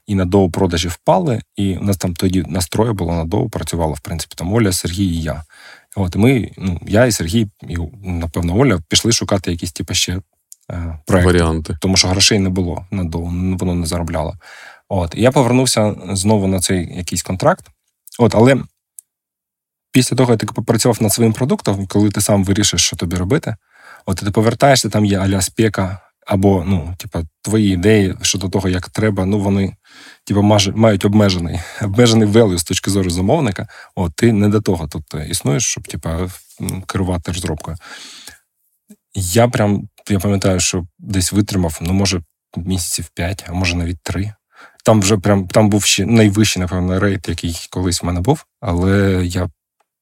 і 0.06 0.14
на 0.14 0.24
доу 0.24 0.50
продажі 0.50 0.88
впали. 0.88 1.40
І 1.56 1.76
у 1.76 1.82
нас 1.82 1.96
там 1.96 2.14
тоді 2.14 2.44
настрої 2.48 2.92
було 2.92 3.12
на 3.12 3.24
доу, 3.24 3.48
працювало, 3.48 3.92
в 3.92 4.00
принципі, 4.00 4.34
там 4.36 4.52
Оля, 4.52 4.72
Сергій 4.72 5.04
і 5.04 5.22
я. 5.22 5.42
От, 5.96 6.14
і 6.14 6.18
ми, 6.18 6.50
ну, 6.58 6.80
я 6.86 7.06
і 7.06 7.12
Сергій, 7.12 7.46
і, 7.68 7.76
напевно, 8.02 8.58
Оля, 8.58 8.80
пішли 8.88 9.12
шукати 9.12 9.50
якісь, 9.50 9.72
типу, 9.72 9.94
ще 9.94 10.20
е, 10.70 10.98
Варіанти. 11.08 11.76
тому 11.80 11.96
що 11.96 12.08
грошей 12.08 12.38
не 12.38 12.48
було 12.48 12.86
на 12.90 13.02
воно 13.56 13.74
не 13.74 13.86
заробляло. 13.86 14.34
От 14.88 15.14
і 15.16 15.22
я 15.22 15.30
повернувся 15.30 15.94
знову 16.12 16.46
на 16.46 16.60
цей 16.60 16.96
якийсь 16.96 17.22
контракт. 17.22 17.66
От, 18.18 18.34
але 18.34 18.56
після 19.92 20.16
того, 20.16 20.32
як 20.32 20.40
ти 20.40 20.46
попрацював 20.46 21.02
над 21.02 21.12
своїм 21.12 21.32
продуктом, 21.32 21.86
коли 21.86 22.10
ти 22.10 22.20
сам 22.20 22.44
вирішиш, 22.44 22.82
що 22.82 22.96
тобі 22.96 23.16
робити, 23.16 23.56
от 24.06 24.16
ти 24.16 24.30
повертаєшся, 24.30 24.88
там 24.88 25.04
є 25.04 25.18
аля 25.18 25.40
спека, 25.40 26.00
або 26.26 26.64
ну, 26.66 26.94
типа, 26.98 27.22
твої 27.42 27.74
ідеї 27.74 28.14
щодо 28.22 28.48
того, 28.48 28.68
як 28.68 28.88
треба, 28.88 29.26
ну 29.26 29.38
вони 29.38 29.76
типу, 30.24 30.42
мають 30.74 31.04
обмежений, 31.04 31.60
обмежений 31.82 32.28
value 32.28 32.58
з 32.58 32.64
точки 32.64 32.90
зору 32.90 33.10
замовника. 33.10 33.68
От 33.94 34.12
ти 34.16 34.32
не 34.32 34.48
до 34.48 34.60
того 34.60 34.88
тут 34.88 35.14
е, 35.14 35.26
існуєш, 35.28 35.64
щоб 35.64 35.88
типа, 35.88 36.28
керувати 36.86 37.32
розробкою. 37.32 37.76
Я 39.14 39.48
прям 39.48 39.88
я 40.08 40.18
пам'ятаю, 40.18 40.60
що 40.60 40.86
десь 40.98 41.32
витримав, 41.32 41.78
ну, 41.80 41.92
може, 41.92 42.22
місяців 42.56 43.10
5, 43.14 43.44
а 43.48 43.52
може 43.52 43.76
навіть 43.76 44.02
3. 44.02 44.32
Там 44.84 45.00
вже 45.00 45.18
прям 45.18 45.48
там 45.48 45.68
був 45.68 45.84
ще 45.84 46.06
найвищий, 46.06 46.60
напевно, 46.62 47.00
рейт, 47.00 47.28
який 47.28 47.66
колись 47.70 48.02
в 48.02 48.06
мене 48.06 48.20
був, 48.20 48.44
але 48.60 49.20
я, 49.24 49.48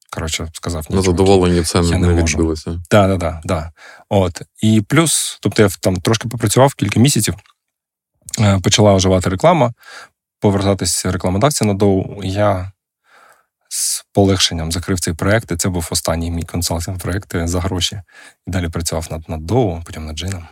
коротше, 0.09 0.47
сказав, 0.53 0.85
На 0.89 0.95
«Ні, 0.95 1.03
чуваки, 1.03 1.17
задоволення 1.17 1.63
це 1.63 1.79
я 1.79 1.97
не, 1.97 2.07
не 2.07 2.23
відбилося. 2.23 2.81
Да, 2.91 3.07
да, 3.07 3.17
да, 3.17 3.41
да. 3.43 3.71
От. 4.09 4.41
І 4.61 4.81
плюс, 4.81 5.37
тобто 5.41 5.61
я 5.61 5.69
там 5.81 5.95
трошки 5.95 6.27
попрацював 6.27 6.73
кілька 6.73 6.99
місяців, 6.99 7.35
е, 8.39 8.59
почала 8.59 8.93
оживати 8.93 9.29
реклама, 9.29 9.73
повертатися 10.39 11.11
рекламодавця 11.11 11.65
на 11.65 11.73
доу. 11.73 12.23
Я 12.23 12.71
з 13.73 14.05
полегшенням 14.13 14.71
закрив 14.71 14.99
цей 14.99 15.13
проект, 15.13 15.51
і 15.51 15.55
це 15.55 15.69
був 15.69 15.87
останній 15.91 16.31
мій 16.31 16.43
консалтинг 16.43 16.97
проект 16.97 17.35
за 17.43 17.59
гроші. 17.59 18.01
І 18.47 18.51
далі 18.51 18.69
працював 18.69 19.07
над, 19.11 19.29
над 19.29 19.45
доу, 19.45 19.81
потім 19.85 20.05
над 20.05 20.17
джином. 20.17 20.47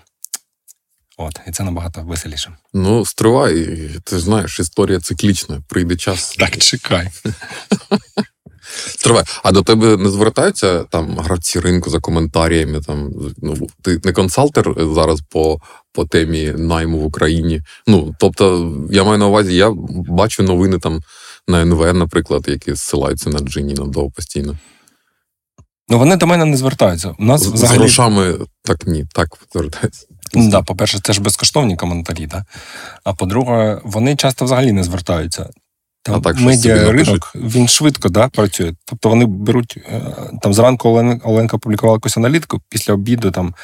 От, 1.18 1.40
і 1.48 1.52
це 1.52 1.64
набагато 1.64 2.02
веселіше. 2.02 2.58
Ну, 2.74 3.06
стривай, 3.06 3.80
ти 4.04 4.20
знаєш, 4.20 4.60
історія 4.60 5.00
циклічна. 5.00 5.62
Прийде 5.68 5.96
час. 5.96 6.36
Так, 6.36 6.58
чекай. 6.58 7.10
Стривай. 8.88 9.24
А 9.44 9.52
до 9.52 9.62
тебе 9.62 9.98
не 9.98 10.10
звертаються 10.10 10.84
там 10.84 11.18
гравці 11.18 11.60
ринку 11.60 11.90
за 11.90 12.00
коментарями? 12.00 12.82
Там 12.82 13.12
ну 13.38 13.68
ти 13.82 14.02
не 14.04 14.14
консалтер 14.14 14.76
зараз 14.78 15.22
по, 15.30 15.60
по 15.92 16.06
темі 16.06 16.54
найму 16.58 16.98
в 16.98 17.06
Україні. 17.06 17.62
Ну 17.88 18.16
тобто, 18.20 18.74
я 18.92 19.04
маю 19.04 19.18
на 19.18 19.28
увазі, 19.28 19.56
я 19.56 19.72
бачу 20.08 20.44
новини 20.44 20.80
там 20.80 21.02
на 21.48 21.62
НВ, 21.62 21.94
наприклад, 21.94 22.46
які 22.48 22.74
зсилаються 22.74 23.30
на 23.30 23.40
джині 23.40 23.74
на 23.74 24.10
постійно. 24.10 24.58
Ну, 25.90 25.98
вони 25.98 26.16
до 26.16 26.28
мене 26.28 26.46
не 26.46 26.58
звертаються. 26.58 27.16
У 27.20 27.24
нас 27.24 27.42
З, 27.42 27.58
з 27.58 27.64
грошами 27.64 28.34
так 28.64 28.88
ні, 28.88 29.06
так 29.14 29.28
звертаються. 29.54 30.06
Ну, 30.34 30.50
да, 30.50 30.62
по-перше, 30.62 31.00
це 31.04 31.14
ж 31.14 31.22
безкоштовні 31.22 31.76
коментарі, 31.76 32.28
да? 32.28 32.46
а 33.04 33.14
по-друге, 33.14 33.82
вони 33.84 34.16
часто 34.16 34.46
взагалі 34.46 34.72
не 34.72 34.84
звертаються. 34.84 35.50
Там 36.04 36.22
А 36.26 36.34
медіаринок, 36.34 37.32
він 37.36 37.68
швидко 37.68 38.10
да, 38.10 38.28
працює. 38.28 38.74
Тобто 38.86 39.10
вони 39.10 39.26
беруть 39.26 39.78
е, 39.78 40.02
там 40.42 40.54
зранку 40.54 40.90
Олен, 40.90 41.22
Оленка 41.24 41.58
публікувала 41.58 41.96
якусь 41.96 42.18
аналітику, 42.18 42.62
після 42.70 42.94
обіду 42.94 43.32
там 43.32 43.56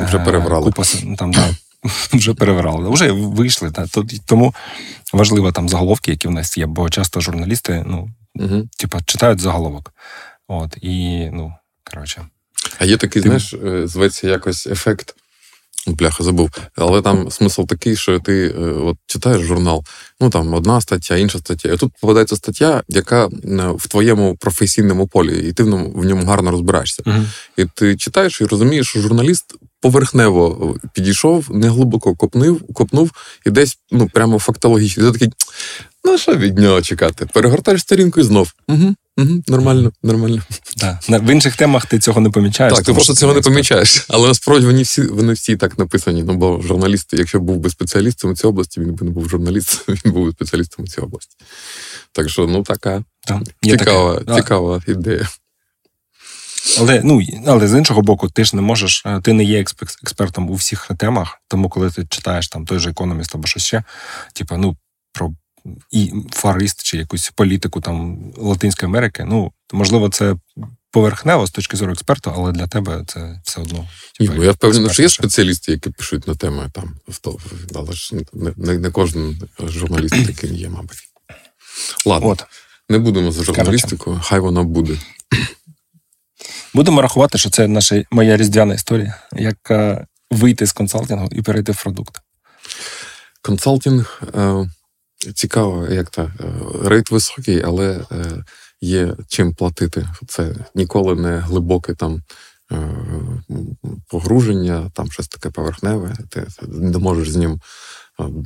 Вже 0.00 0.16
е, 0.16 0.24
переврали. 0.24 0.64
Купа, 0.64 0.82
там, 1.18 1.32
да, 1.32 1.48
вже 2.12 2.34
переврали. 2.34 2.90
Вже 2.90 3.12
вийшли. 3.12 3.70
Та, 3.70 3.86
Тому 4.26 4.54
важливо 5.12 5.52
там 5.52 5.68
заголовки, 5.68 6.10
які 6.10 6.28
в 6.28 6.30
нас 6.30 6.58
є, 6.58 6.66
бо 6.66 6.90
часто 6.90 7.20
журналісти 7.20 7.84
ну, 7.86 8.08
Угу. 8.34 8.68
типа, 8.78 9.00
читають 9.06 9.40
заголовок. 9.40 9.92
От, 10.48 10.76
і, 10.80 11.28
ну, 11.32 11.54
коротше. 11.84 12.26
А 12.78 12.84
є 12.84 12.96
такий, 12.96 13.22
Ти- 13.22 13.28
знаєш, 13.28 13.54
е, 13.54 13.86
зветься 13.86 14.28
якось 14.28 14.66
ефект. 14.66 15.14
Бляха, 15.86 16.24
забув. 16.24 16.50
Але 16.76 17.02
там 17.02 17.30
смисл 17.30 17.62
такий, 17.62 17.96
що 17.96 18.18
ти 18.18 18.46
е, 18.46 18.60
от 18.60 18.96
читаєш 19.06 19.42
журнал, 19.42 19.84
ну 20.20 20.30
там 20.30 20.54
одна 20.54 20.80
стаття, 20.80 21.16
інша 21.16 21.38
стаття. 21.38 21.72
І 21.72 21.76
тут 21.76 21.92
попадається 22.00 22.36
стаття, 22.36 22.82
яка 22.88 23.26
е, 23.26 23.28
в 23.76 23.88
твоєму 23.88 24.36
професійному 24.36 25.06
полі, 25.06 25.48
і 25.48 25.52
ти 25.52 25.62
в 25.62 25.68
ньому, 25.68 25.92
в 25.94 26.04
ньому 26.04 26.26
гарно 26.26 26.50
розбираєшся. 26.50 27.02
Угу. 27.06 27.24
І 27.56 27.64
ти 27.74 27.96
читаєш 27.96 28.40
і 28.40 28.44
розумієш, 28.44 28.88
що 28.88 29.00
журналіст 29.00 29.54
поверхнево 29.80 30.76
підійшов, 30.92 31.46
не 31.50 31.68
глибоко 31.68 32.14
копнув, 32.14 32.60
копнув 32.74 33.10
і 33.46 33.50
десь 33.50 33.78
ну 33.90 34.08
прямо 34.14 34.38
фактологічно. 34.38 35.02
І 35.02 35.06
ти 35.06 35.12
такий, 35.12 35.32
ну 36.04 36.18
що 36.18 36.34
від 36.34 36.58
нього 36.58 36.82
чекати? 36.82 37.26
Перегортаєш 37.34 37.80
сторінку 37.80 38.20
і 38.20 38.22
знов. 38.22 38.52
Угу, 38.68 38.94
угу, 39.16 39.42
нормально, 39.48 39.92
нормально. 40.02 40.42
Да. 40.76 41.00
В 41.08 41.32
інших 41.32 41.56
темах 41.56 41.86
ти 41.86 41.98
цього 41.98 42.20
не 42.20 42.30
помічаєш. 42.30 42.74
Так, 42.74 42.84
ти 42.84 42.92
просто 42.92 43.14
цього 43.14 43.34
не 43.34 43.40
помічаєш. 43.40 44.06
Але 44.08 44.28
насправді 44.28 44.66
вони 44.66 44.82
всі 44.82 45.02
вони 45.02 45.32
всі 45.32 45.56
так 45.56 45.78
написані. 45.78 46.22
Ну 46.22 46.34
бо 46.34 46.60
журналіст, 46.62 47.12
якщо 47.12 47.40
був 47.40 47.56
би 47.56 47.70
спеціалістом 47.70 48.30
у 48.30 48.34
цій 48.34 48.46
області, 48.46 48.80
він 48.80 48.94
би 48.94 49.06
не 49.06 49.10
був 49.10 49.28
журналістом, 49.28 49.96
він 50.04 50.12
був 50.12 50.26
би 50.26 50.32
спеціалістом 50.32 50.84
у 50.84 50.88
цій 50.88 51.00
області. 51.00 51.36
Так 52.12 52.30
що, 52.30 52.46
ну 52.46 52.62
така 52.62 53.04
Да. 53.28 53.42
Цікава, 53.62 54.14
таке. 54.14 54.24
Да. 54.24 54.36
цікава 54.36 54.82
ідея. 54.86 55.28
Але 56.78 57.00
ну 57.04 57.20
але 57.46 57.68
з 57.68 57.78
іншого 57.78 58.02
боку, 58.02 58.28
ти 58.28 58.44
ж 58.44 58.56
не 58.56 58.62
можеш, 58.62 59.02
е, 59.06 59.20
ти 59.20 59.32
не 59.32 59.44
є 59.44 59.60
експертом 60.02 60.50
у 60.50 60.54
всіх 60.54 60.90
темах. 60.98 61.38
Тому 61.48 61.68
коли 61.68 61.90
ти 61.90 62.06
читаєш 62.10 62.48
там 62.48 62.66
той 62.66 62.78
же 62.78 62.90
економіст 62.90 63.34
або 63.34 63.46
щось 63.46 63.62
ще, 63.62 63.82
типу, 64.34 64.56
ну 64.56 64.76
і 65.90 66.12
фарист 66.32 66.82
чи 66.82 66.96
якусь 66.96 67.32
політику 67.34 67.80
там 67.80 68.18
Латинської 68.36 68.90
Америки, 68.90 69.24
ну 69.28 69.52
можливо, 69.72 70.08
це 70.08 70.36
поверхнево 70.90 71.46
з 71.46 71.50
точки 71.50 71.76
зору 71.76 71.92
експерта, 71.92 72.32
але 72.36 72.52
для 72.52 72.66
тебе 72.66 73.04
це 73.06 73.40
все 73.44 73.60
одно. 73.60 73.88
Ні, 74.20 74.26
типу, 74.26 74.38
ну 74.38 74.44
я 74.44 74.50
впевнений, 74.52 74.90
що 74.90 75.02
є 75.02 75.08
спеціалісти, 75.08 75.72
які 75.72 75.90
пишуть 75.90 76.26
на 76.26 76.34
теми 76.34 76.70
там, 76.72 76.94
але 77.74 77.92
ж 77.92 78.14
не, 78.14 78.52
не, 78.56 78.78
не 78.78 78.90
кожен 78.90 79.42
журналіст 79.60 80.26
таким 80.26 80.54
є, 80.54 80.68
мабуть. 80.68 80.98
Ладно, 82.06 82.28
От 82.28 82.44
не 82.88 82.98
будемо 82.98 83.32
за 83.32 83.44
журналістикою, 83.44 84.20
хай 84.24 84.40
вона 84.40 84.62
буде. 84.62 84.98
будемо 86.74 87.02
рахувати, 87.02 87.38
що 87.38 87.50
це 87.50 87.68
наша 87.68 88.04
моя 88.10 88.36
різдвяна 88.36 88.74
історія, 88.74 89.22
як 89.32 89.70
е, 89.70 90.06
вийти 90.30 90.66
з 90.66 90.72
консалтингу 90.72 91.28
і 91.32 91.42
перейти 91.42 91.72
в 91.72 91.82
продукт. 91.82 92.20
Консалтинг 93.42 94.22
е, 94.34 94.70
цікаво, 95.34 95.86
як 95.90 96.10
то 96.10 96.22
е, 96.22 96.30
рейт 96.88 97.10
високий, 97.10 97.62
але 97.62 98.04
е, 98.12 98.44
є 98.80 99.16
чим 99.28 99.54
платити. 99.54 100.08
Це 100.28 100.54
ніколи 100.74 101.14
не 101.14 101.38
глибоке 101.38 101.94
там 101.94 102.22
погруження, 104.08 104.90
там 104.94 105.10
щось 105.10 105.28
таке 105.28 105.50
поверхневе, 105.50 106.16
ти 106.28 106.46
не 106.68 106.98
можеш 106.98 107.30
з 107.30 107.36
ним 107.36 107.60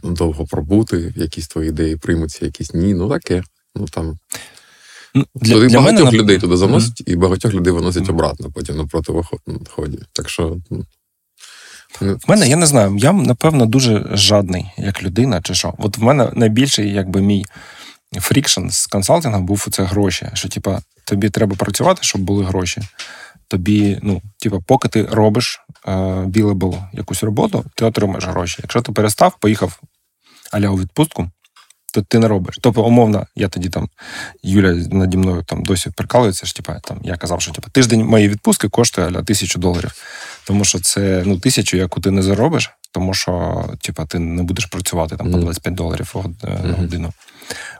довго 0.02 0.46
пробути, 0.46 1.12
якісь 1.16 1.48
твої 1.48 1.68
ідеї 1.68 1.96
приймуться, 1.96 2.44
якісь 2.44 2.74
ні. 2.74 2.94
Ну 2.94 3.08
таке. 3.08 3.42
Ну 3.74 3.86
там. 3.86 4.18
Ну, 5.14 5.24
для, 5.34 5.54
Туди 5.54 5.66
для 5.66 5.78
багатьох 5.78 6.04
мене... 6.04 6.18
людей 6.18 6.38
туди 6.38 6.56
заносять, 6.56 7.00
mm-hmm. 7.00 7.12
і 7.12 7.16
багатьох 7.16 7.54
людей 7.54 7.72
виносять 7.72 8.02
mm-hmm. 8.02 8.10
обратно 8.10 8.50
потім 8.54 8.76
на 8.76 8.86
противоході. 8.86 9.98
Так 10.12 10.28
що. 10.28 10.56
В 12.00 12.28
мене 12.28 12.48
я 12.48 12.56
не 12.56 12.66
знаю. 12.66 12.96
Я 12.96 13.12
напевно 13.12 13.66
дуже 13.66 14.06
жадний 14.12 14.66
як 14.76 15.02
людина, 15.02 15.42
чи 15.42 15.54
що. 15.54 15.74
От 15.78 15.98
в 15.98 16.02
мене 16.02 16.30
найбільший, 16.34 16.92
якби 16.92 17.20
мій 17.20 17.44
friction 18.20 18.68
з 18.68 18.86
консалтингом 18.86 19.46
був 19.46 19.68
це 19.70 19.84
гроші. 19.84 20.28
Що, 20.34 20.48
типа, 20.48 20.80
тобі 21.04 21.30
треба 21.30 21.56
працювати, 21.56 22.02
щоб 22.02 22.22
були 22.22 22.44
гроші. 22.44 22.82
Тобі, 23.48 23.98
ну, 24.02 24.22
типа, 24.38 24.58
поки 24.66 24.88
ти 24.88 25.02
робиш 25.02 25.60
е, 25.88 26.24
білебл 26.26 26.76
якусь 26.92 27.22
роботу, 27.22 27.64
ти 27.76 27.84
отримаєш 27.84 28.26
гроші. 28.26 28.58
Якщо 28.62 28.82
ти 28.82 28.92
перестав, 28.92 29.36
поїхав 29.40 29.80
аля 30.52 30.68
у 30.68 30.78
відпустку, 30.78 31.30
то 31.94 32.02
ти 32.02 32.18
не 32.18 32.28
робиш. 32.28 32.58
Тобто, 32.60 32.84
умовно, 32.84 33.26
я 33.36 33.48
тоді 33.48 33.68
там, 33.68 33.88
Юля 34.42 34.72
наді 34.72 35.16
мною 35.16 35.42
там 35.42 35.62
досі 35.62 35.90
прикалується, 35.90 36.46
що 36.46 36.56
типа, 36.56 36.80
там, 36.80 37.00
я 37.02 37.16
казав, 37.16 37.42
що 37.42 37.52
типа, 37.52 37.68
тиждень 37.68 38.04
моєї 38.04 38.28
відпустки 38.28 38.68
коштує 38.68 39.06
аля 39.06 39.22
тисячу 39.22 39.58
доларів. 39.58 39.92
Тому 40.46 40.64
що 40.64 40.80
це 40.80 41.22
ну, 41.26 41.38
тисячу, 41.38 41.76
яку 41.76 42.00
ти 42.00 42.10
не 42.10 42.22
заробиш, 42.22 42.70
тому 42.92 43.14
що 43.14 43.64
типа, 43.80 44.06
ти 44.06 44.18
не 44.18 44.42
будеш 44.42 44.66
працювати 44.66 45.16
там 45.16 45.32
по 45.32 45.38
25 45.38 45.74
доларів 45.74 46.14
на 46.42 46.72
годину. 46.72 47.12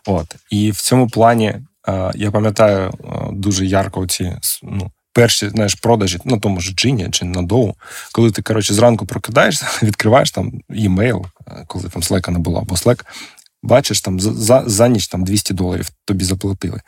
От. 0.07 0.35
І 0.51 0.71
в 0.71 0.77
цьому 0.77 1.09
плані 1.09 1.55
е, 1.89 2.13
я 2.15 2.31
пам'ятаю 2.31 2.89
е, 2.89 3.09
дуже 3.33 3.67
ярко 3.67 4.07
ці 4.07 4.37
ну, 4.63 4.91
перші 5.15 5.49
знаєш, 5.49 5.75
продажі 5.75 6.19
на 6.25 6.39
тому 6.39 6.61
ж 6.61 6.73
джині 6.75 7.09
чи 7.11 7.25
на 7.25 7.43
доу, 7.43 7.75
коли 8.13 8.31
ти 8.31 8.43
коротше, 8.43 8.75
зранку 8.75 9.07
прокидаєшся, 9.07 9.67
відкриваєш 9.83 10.31
там 10.31 10.53
імейл, 10.71 11.27
е, 11.49 11.65
коли 11.67 11.89
там 11.89 12.03
слека 12.03 12.33
не 12.33 12.39
було, 12.39 12.59
або 12.61 12.77
слек, 12.77 13.07
бачиш 13.65 14.01
там 14.01 14.21
за 14.21 14.65
за 14.67 14.89
ніч 14.89 15.09
там 15.09 15.25
200 15.25 15.55
доларів 15.55 15.91
тобі 16.05 16.25
заплатили. 16.25 16.81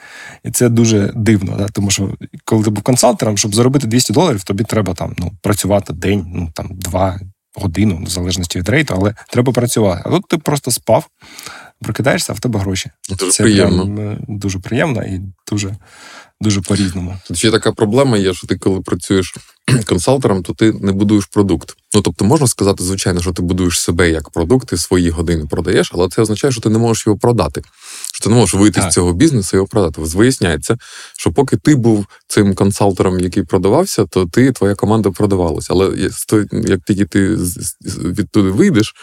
І 0.44 0.50
це 0.50 0.68
дуже 0.68 1.12
дивно, 1.14 1.56
да? 1.58 1.68
тому 1.68 1.90
що 1.90 2.14
коли 2.44 2.64
ти 2.64 2.70
був 2.70 2.82
консалтером, 2.82 3.38
щоб 3.38 3.54
заробити 3.54 3.86
200 3.86 4.12
доларів, 4.12 4.44
тобі 4.44 4.64
треба 4.64 4.94
там 4.94 5.14
ну, 5.18 5.32
працювати 5.42 5.92
день, 5.92 6.24
ну 6.28 6.50
там 6.54 6.68
два 6.72 7.20
годину, 7.54 8.04
в 8.04 8.08
залежності 8.08 8.58
від 8.58 8.68
рейту, 8.68 8.94
але 8.96 9.14
треба 9.28 9.52
працювати. 9.52 10.02
А 10.04 10.10
тут 10.10 10.28
ти 10.28 10.38
просто 10.38 10.70
спав, 10.70 11.08
прокидаєшся, 11.80 12.32
а 12.32 12.36
в 12.36 12.40
тебе 12.40 12.60
гроші. 12.60 12.90
Дуже 13.08 13.30
це 13.30 13.42
приємно. 13.42 13.84
Прям, 13.84 14.00
е, 14.00 14.18
дуже 14.28 14.58
приємно 14.58 15.02
і 15.02 15.20
дуже 15.50 15.76
дуже 16.40 16.60
по-різному. 16.60 17.16
Тут 17.26 17.38
ще 17.38 17.50
така 17.50 17.72
проблема 17.72 18.18
є, 18.18 18.34
що 18.34 18.46
ти, 18.46 18.58
коли 18.58 18.80
працюєш 18.80 19.34
консалтером, 19.86 20.42
то 20.42 20.52
ти 20.52 20.72
не 20.72 20.92
будуєш 20.92 21.24
продукт. 21.24 21.76
Ну 21.94 22.02
тобто, 22.02 22.24
можна 22.24 22.46
сказати, 22.46 22.84
звичайно, 22.84 23.20
що 23.20 23.32
ти 23.32 23.42
будуєш 23.42 23.80
себе 23.80 24.10
як 24.10 24.30
продукт, 24.30 24.68
ти 24.68 24.76
свої 24.76 25.10
години 25.10 25.46
продаєш, 25.50 25.90
але 25.94 26.08
це 26.08 26.22
означає, 26.22 26.52
що 26.52 26.60
ти 26.60 26.70
не 26.70 26.78
можеш 26.78 27.06
його 27.06 27.18
продати. 27.18 27.62
Що 28.12 28.24
ти 28.24 28.30
не 28.30 28.36
можеш 28.36 28.54
вийти 28.54 28.80
так. 28.80 28.90
з 28.90 28.94
цього 28.94 29.12
бізнесу 29.12 29.50
і 29.52 29.56
його 29.56 29.66
продати. 29.66 30.00
Виясняється, 30.00 30.76
що 31.18 31.32
поки 31.32 31.56
ти 31.56 31.74
був 31.74 32.06
цим 32.28 32.54
консалтером, 32.54 33.20
який 33.20 33.42
продавався, 33.42 34.04
то 34.04 34.26
ти 34.26 34.52
твоя 34.52 34.74
команда 34.74 35.10
продавалася. 35.10 35.68
Але 35.70 36.10
як 36.52 36.80
тільки 36.86 37.04
ти 37.04 37.28
відтуди 38.02 38.50
вийдеш, 38.50 38.94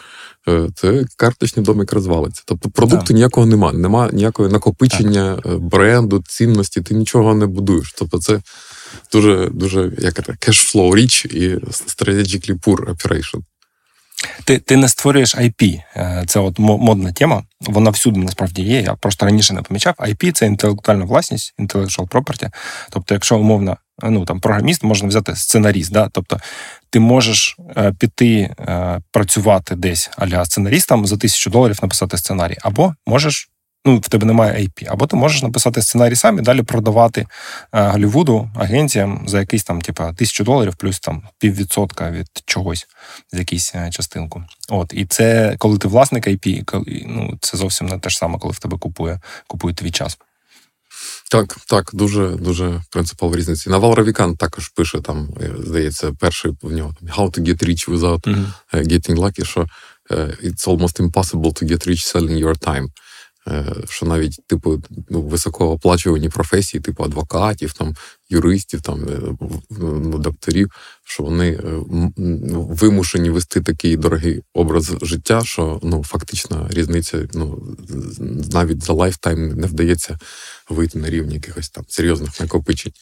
Е, 0.47 0.69
це 0.75 1.05
карточний 1.17 1.65
домик 1.65 1.93
розвалиться. 1.93 2.43
Тобто 2.45 2.69
продукту 2.69 3.05
да. 3.07 3.13
ніякого 3.13 3.45
немає, 3.45 3.77
нема 3.77 4.09
ніякого 4.13 4.49
накопичення 4.49 5.35
так. 5.35 5.53
Е, 5.53 5.57
бренду, 5.57 6.23
цінності, 6.27 6.81
ти 6.81 6.95
нічого 6.95 7.33
не 7.33 7.45
будуєш. 7.45 7.93
Тобто, 7.97 8.19
це 8.19 8.41
дуже 9.11 9.49
дуже 9.53 9.91
як 9.97 10.25
це, 10.25 10.33
кешфлоу 10.39 10.95
річ 10.95 11.25
і 11.25 11.55
strategically 11.55 12.59
poor 12.59 12.95
operation. 12.95 13.41
Ти 14.43 14.59
ти 14.59 14.77
не 14.77 14.89
створюєш 14.89 15.35
IP. 15.35 15.81
Е, 15.95 16.23
це 16.27 16.39
от 16.39 16.59
модна 16.59 17.11
тема. 17.11 17.43
Вона 17.61 17.89
всюди 17.89 18.19
насправді 18.19 18.61
є. 18.61 18.81
Я 18.81 18.93
просто 18.93 19.25
раніше 19.25 19.53
не 19.53 19.61
помічав. 19.61 19.93
IP– 19.99 20.31
це 20.33 20.45
інтелектуальна 20.45 21.05
власність, 21.05 21.53
intellectual 21.59 22.07
property. 22.07 22.49
Тобто, 22.89 23.13
якщо 23.13 23.37
умовно, 23.37 23.77
ну 24.03 24.25
там 24.25 24.39
програміст 24.39 24.83
можна 24.83 25.07
взяти 25.07 25.35
сценаріст, 25.35 25.91
да? 25.91 26.09
тобто 26.11 26.39
ти 26.89 26.99
можеш 26.99 27.57
е, 27.77 27.93
піти 27.99 28.55
е, 28.59 29.01
працювати 29.11 29.75
десь 29.75 30.09
аля 30.17 30.45
сценарістом 30.45 31.05
за 31.05 31.17
тисячу 31.17 31.49
доларів 31.49 31.79
написати 31.81 32.17
сценарій, 32.17 32.57
або 32.61 32.93
можеш. 33.07 33.49
Ну, 33.85 33.97
в 33.97 34.09
тебе 34.09 34.25
немає 34.25 34.63
IP, 34.63 34.85
або 34.89 35.07
ти 35.07 35.15
можеш 35.15 35.43
написати 35.43 35.81
сценарій 35.81 36.15
сам 36.15 36.39
і 36.39 36.41
далі 36.41 36.61
продавати 36.61 37.27
е, 37.71 37.87
Голлівуду 37.87 38.49
агенціям 38.55 39.23
за 39.27 39.39
якийсь 39.39 39.63
там, 39.63 39.81
типа, 39.81 40.13
тисячу 40.13 40.43
доларів, 40.43 40.75
плюс 40.75 40.99
там 40.99 41.23
піввідсотка 41.39 42.11
від 42.11 42.27
чогось, 42.45 42.87
з 43.31 43.37
якійсь 43.39 43.73
частинку. 43.91 44.43
От, 44.69 44.93
і 44.93 45.05
це 45.05 45.55
коли 45.57 45.77
ти 45.77 45.87
власник 45.87 46.27
IP, 46.27 46.63
коли, 46.65 47.03
ну 47.07 47.37
це 47.41 47.57
зовсім 47.57 47.87
не 47.87 47.99
те 47.99 48.09
ж 48.09 48.17
саме, 48.17 48.39
коли 48.39 48.53
в 48.53 48.59
тебе 48.59 48.77
купує 48.77 49.19
купує 49.47 49.75
твій 49.75 49.91
час. 49.91 50.17
Так, 51.31 51.57
так, 51.67 51.89
дуже 51.93 52.27
дуже 52.27 52.81
принципова 52.89 53.37
різниця. 53.37 53.69
Навал 53.69 53.93
Равікан 53.93 54.35
також 54.35 54.69
пише 54.69 55.01
там, 55.01 55.29
е, 55.41 55.51
здається, 55.59 56.11
перший 56.19 56.51
в 56.61 56.71
нього 56.71 56.93
How 57.17 57.31
to 57.31 57.39
get 57.39 57.67
rich 57.67 57.89
without 57.89 58.21
mm-hmm. 58.21 58.47
getting 58.73 59.15
lucky, 59.15 59.45
що 59.45 59.67
it's 60.43 60.67
almost 60.67 60.99
impossible 60.99 61.51
to 61.53 61.63
get 61.63 61.87
rich 61.87 62.15
selling 62.15 62.45
your 62.45 62.57
time. 62.57 62.87
Е, 63.47 63.65
що 63.89 64.05
навіть 64.05 64.39
типу 64.47 64.81
ну, 65.09 65.21
високооплачувані 65.21 66.29
професії, 66.29 66.81
типу 66.81 67.03
адвокатів, 67.03 67.73
там 67.73 67.95
юристів, 68.29 68.81
там 68.81 69.03
е, 69.03 69.47
ну, 69.79 70.17
докторів, 70.17 70.71
що 71.03 71.23
вони 71.23 71.49
е, 71.49 71.61
ну, 72.17 72.61
вимушені 72.61 73.29
вести 73.29 73.61
такий 73.61 73.97
дорогий 73.97 74.41
образ 74.53 74.95
життя, 75.01 75.41
що 75.43 75.79
ну 75.83 76.03
фактично 76.03 76.67
різниця 76.69 77.27
ну 77.33 77.75
навіть 78.53 78.83
за 78.83 78.93
lifetime 78.93 79.49
не 79.49 79.67
вдається 79.67 80.19
вийти 80.69 80.99
на 80.99 81.09
рівні 81.09 81.33
якихось 81.33 81.69
там 81.69 81.85
серйозних 81.87 82.39
накопичень. 82.39 82.93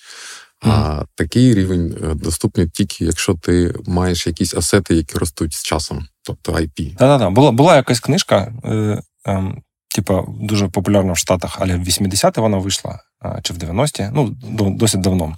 Mm. 0.62 0.70
А 0.70 1.06
такий 1.16 1.54
рівень 1.54 1.98
доступний 2.16 2.70
тільки 2.70 3.06
якщо 3.06 3.34
ти 3.34 3.76
маєш 3.86 4.28
якісь 4.28 4.54
асети, 4.54 4.96
які 4.96 5.18
ростуть 5.18 5.54
з 5.54 5.64
часом, 5.64 6.06
тобто 6.24 6.52
IP. 6.52 6.96
Так, 6.96 7.34
була 7.34 7.52
була 7.52 7.76
якась 7.76 8.00
книжка. 8.00 8.54
Е, 8.64 9.02
е, 9.28 9.56
типа, 9.96 10.24
дуже 10.40 10.68
популярна 10.68 11.14
в 11.14 11.18
Штатах, 11.18 11.58
але 11.60 11.76
в 11.76 11.80
80-ті 11.80 12.42
вона 12.42 12.58
вийшла, 12.58 13.00
чи 13.44 13.54
в 13.54 13.58
90-ті, 13.58 14.10
ну, 14.14 14.36
досить 14.72 15.02
давно. 15.02 15.36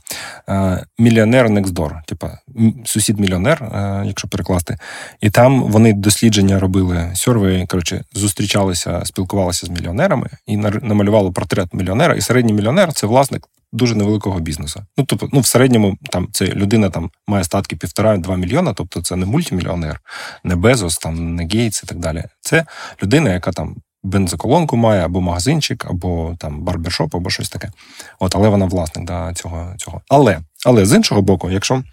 Millionaire 0.97 1.47
Next 1.49 2.01
типа 2.05 2.37
сусід-мільйонер, 2.85 3.71
якщо 4.05 4.27
перекласти. 4.27 4.77
І 5.21 5.29
там 5.29 5.63
вони 5.63 5.93
дослідження 5.93 6.59
робили 6.59 7.11
сьорви, 7.15 7.65
коротше, 7.69 8.03
зустрічалися, 8.13 9.05
спілкувалися 9.05 9.67
з 9.67 9.69
мільйонерами 9.69 10.29
і 10.45 10.57
намалювали 10.57 11.31
портрет 11.31 11.73
мільйонера. 11.73 12.15
І 12.15 12.21
середній 12.21 12.53
мільйонер 12.53 12.93
це 12.93 13.07
власник. 13.07 13.47
Дуже 13.75 13.95
невеликого 13.95 14.39
бізнесу. 14.39 14.85
Ну, 14.97 15.05
тобто, 15.07 15.29
ну, 15.33 15.39
в 15.39 15.45
середньому 15.45 15.97
там 16.09 16.27
це 16.31 16.45
людина 16.45 16.89
там 16.89 17.11
має 17.27 17.43
статки 17.43 17.75
півтора-два 17.75 18.35
мільйона, 18.35 18.73
тобто 18.73 19.01
це 19.01 19.15
не 19.15 19.25
мультимільйонер, 19.25 19.99
не 20.43 20.55
Безос, 20.55 20.97
там, 20.97 21.35
не 21.35 21.47
Гейтс 21.47 21.83
і 21.83 21.87
так 21.87 21.99
далі. 21.99 22.23
Це 22.41 22.65
людина, 23.03 23.33
яка 23.33 23.51
там 23.51 23.75
бензоколонку 24.03 24.77
має, 24.77 25.05
або 25.05 25.21
магазинчик, 25.21 25.85
або 25.85 26.35
там 26.39 26.61
барбершоп, 26.61 27.15
або 27.15 27.29
щось 27.29 27.49
таке. 27.49 27.71
От, 28.19 28.35
Але 28.35 28.49
вона 28.49 28.65
власник 28.65 29.05
да, 29.05 29.33
цього. 29.33 29.73
цього. 29.77 30.01
Але 30.09 30.39
але 30.65 30.85
з 30.85 30.95
іншого 30.95 31.21
боку, 31.21 31.49
якщо 31.49 31.83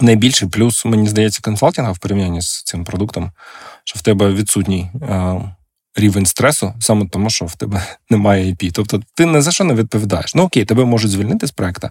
найбільший 0.00 0.48
плюс, 0.48 0.84
мені 0.84 1.08
здається, 1.08 1.40
консалтинга 1.42 1.92
в 1.92 1.98
порівнянні 1.98 2.42
з 2.42 2.62
цим 2.62 2.84
продуктом, 2.84 3.30
що 3.84 3.98
в 3.98 4.02
тебе 4.02 4.32
відсутній. 4.32 4.90
Е, 5.02 5.40
Рівень 5.96 6.26
стресу 6.26 6.74
саме 6.80 7.06
тому, 7.08 7.30
що 7.30 7.44
в 7.44 7.56
тебе 7.56 7.82
немає 8.10 8.52
IP. 8.52 8.72
Тобто 8.72 9.02
ти 9.14 9.26
не 9.26 9.42
за 9.42 9.50
що 9.50 9.64
не 9.64 9.74
відповідаєш. 9.74 10.34
Ну 10.34 10.42
окей, 10.42 10.64
тебе 10.64 10.84
можуть 10.84 11.10
звільнити 11.10 11.46
з 11.46 11.50
проекту, 11.50 11.90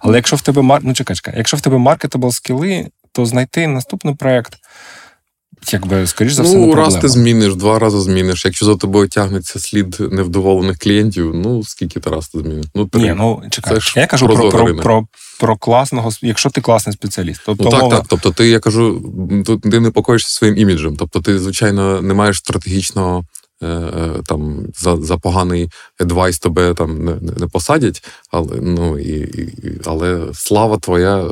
але 0.00 0.18
якщо 0.18 0.36
в 0.36 0.40
тебе 0.40 0.62
мар... 0.62 0.80
ну, 0.84 0.94
чекай, 0.94 1.16
чекай, 1.16 1.34
якщо 1.36 1.56
в 1.56 1.60
тебе 1.60 1.78
marketable 1.78 2.30
скіли, 2.30 2.88
то 3.12 3.26
знайти 3.26 3.66
наступний 3.66 4.14
проект 4.14 4.58
якби, 5.72 6.06
скоріш 6.06 6.32
за 6.32 6.42
все, 6.42 6.56
ну, 6.56 6.66
не 6.66 6.74
раз 6.74 6.96
ти 6.96 7.08
зміниш, 7.08 7.54
два 7.54 7.78
рази 7.78 8.00
зміниш. 8.00 8.44
Якщо 8.44 8.66
за 8.66 8.76
тобою 8.76 9.08
тягнеться 9.08 9.58
слід 9.58 9.96
невдоволених 10.00 10.78
клієнтів, 10.78 11.34
ну 11.34 11.64
скільки 11.64 12.00
ти 12.00 12.10
раз 12.10 12.28
ти 12.28 12.38
зміниш? 12.38 12.66
Ну, 12.74 12.86
три. 12.86 13.02
Ні, 13.02 13.14
ну 13.16 13.42
чекай. 13.50 13.78
Я 13.96 14.06
кажу 14.06 14.26
про 14.26 14.48
про, 14.50 14.74
про, 14.76 15.06
про 15.40 15.56
класного, 15.56 16.10
якщо 16.22 16.50
ти 16.50 16.60
класний 16.60 16.92
спеціаліст. 16.92 17.40
Тобто, 17.46 17.64
ну, 17.64 17.70
так, 17.70 17.82
мова... 17.82 17.96
так. 17.96 18.06
Тобто, 18.08 18.30
ти 18.30 18.48
я 18.48 18.60
кажу, 18.60 19.02
ти 19.62 19.80
непокоїшся 19.80 20.34
своїм 20.34 20.56
іміджем. 20.56 20.96
Тобто, 20.96 21.20
ти, 21.20 21.38
звичайно, 21.38 22.02
не 22.02 22.14
маєш 22.14 22.38
стратегічного 22.38 23.24
там 24.26 24.66
за 24.78 24.96
за 24.96 25.16
поганий 25.18 25.70
едвайс 26.00 26.38
тебе 26.38 26.74
там 26.74 27.04
не 27.04 27.12
не 27.20 27.46
посадять, 27.46 28.04
але 28.30 28.56
ну 28.60 28.98
і, 28.98 29.18
і 29.18 29.80
але 29.86 30.28
слава 30.34 30.78
твоя 30.78 31.30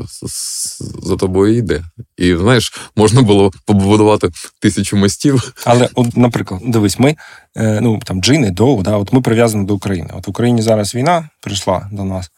за 1.02 1.16
тобою 1.16 1.56
йде. 1.56 1.82
І 2.16 2.36
знаєш, 2.36 2.72
можна 2.96 3.22
було 3.22 3.50
побудувати 3.66 4.30
тисячу 4.60 4.96
мостів. 4.96 5.54
Але, 5.64 5.88
от, 5.94 6.16
наприклад, 6.16 6.60
дивись, 6.64 6.98
ми 6.98 7.16
е, 7.56 7.80
ну 7.80 8.00
там 8.04 8.22
джини, 8.22 8.50
доу, 8.50 8.82
да, 8.82 8.96
от 8.96 9.12
ми 9.12 9.20
прив'язані 9.20 9.66
до 9.66 9.74
України. 9.74 10.10
От 10.14 10.26
в 10.26 10.30
Україні 10.30 10.62
зараз 10.62 10.94
війна 10.94 11.28
прийшла 11.40 11.88
до 11.92 12.04
нас. 12.04 12.30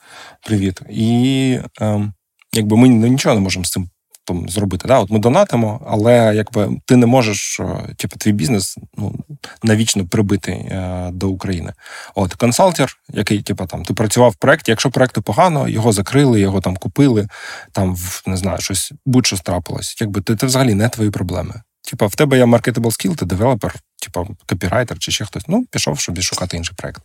Привіт. 0.46 0.80
І. 0.90 1.58
Ем, 1.80 2.12
якби 2.54 2.76
ми 2.76 2.88
нічого 2.88 3.34
не 3.34 3.40
можемо 3.40 3.64
з 3.64 3.70
цим 3.70 3.88
там 4.24 4.48
зробити. 4.48 4.88
Да? 4.88 4.98
От 4.98 5.10
ми 5.10 5.18
донатимо, 5.18 5.86
але 5.88 6.32
якби 6.34 6.68
ти 6.86 6.96
не 6.96 7.06
можеш, 7.06 7.60
е, 7.60 7.94
типу, 7.96 8.16
твій 8.16 8.32
бізнес 8.32 8.78
ну, 8.96 9.14
навічно 9.62 10.06
прибити 10.06 10.52
е, 10.52 11.10
до 11.12 11.28
України. 11.28 11.72
От 12.14 12.34
консалтер, 12.34 12.96
який, 13.08 13.42
типу, 13.42 13.66
там 13.66 13.84
ти 13.84 13.94
працював 13.94 14.30
в 14.30 14.36
проєкті, 14.36 14.70
якщо 14.70 14.90
проєкту 14.90 15.22
погано, 15.22 15.68
його 15.68 15.92
закрили, 15.92 16.40
його 16.40 16.60
там 16.60 16.76
купили, 16.76 17.28
там 17.72 17.96
не 18.26 18.36
знаю, 18.36 18.58
щось 18.60 18.92
будь-що 19.06 19.36
трапилось. 19.36 19.96
Якби 20.00 20.20
ти 20.20 20.36
це 20.36 20.46
взагалі 20.46 20.74
не 20.74 20.88
твої 20.88 21.10
проблеми. 21.10 21.54
Типа, 21.90 22.06
в 22.06 22.14
тебе 22.14 22.38
є 22.38 22.44
marketable 22.44 22.74
skill, 22.74 23.16
ти 23.16 23.26
девелопер, 23.26 23.74
типа 24.02 24.26
копірайтер 24.46 24.98
чи 24.98 25.12
ще 25.12 25.24
хтось. 25.24 25.44
Ну, 25.48 25.66
пішов, 25.70 25.98
щоб 25.98 26.20
шукати 26.20 26.56
інший 26.56 26.74
проект. 26.76 27.02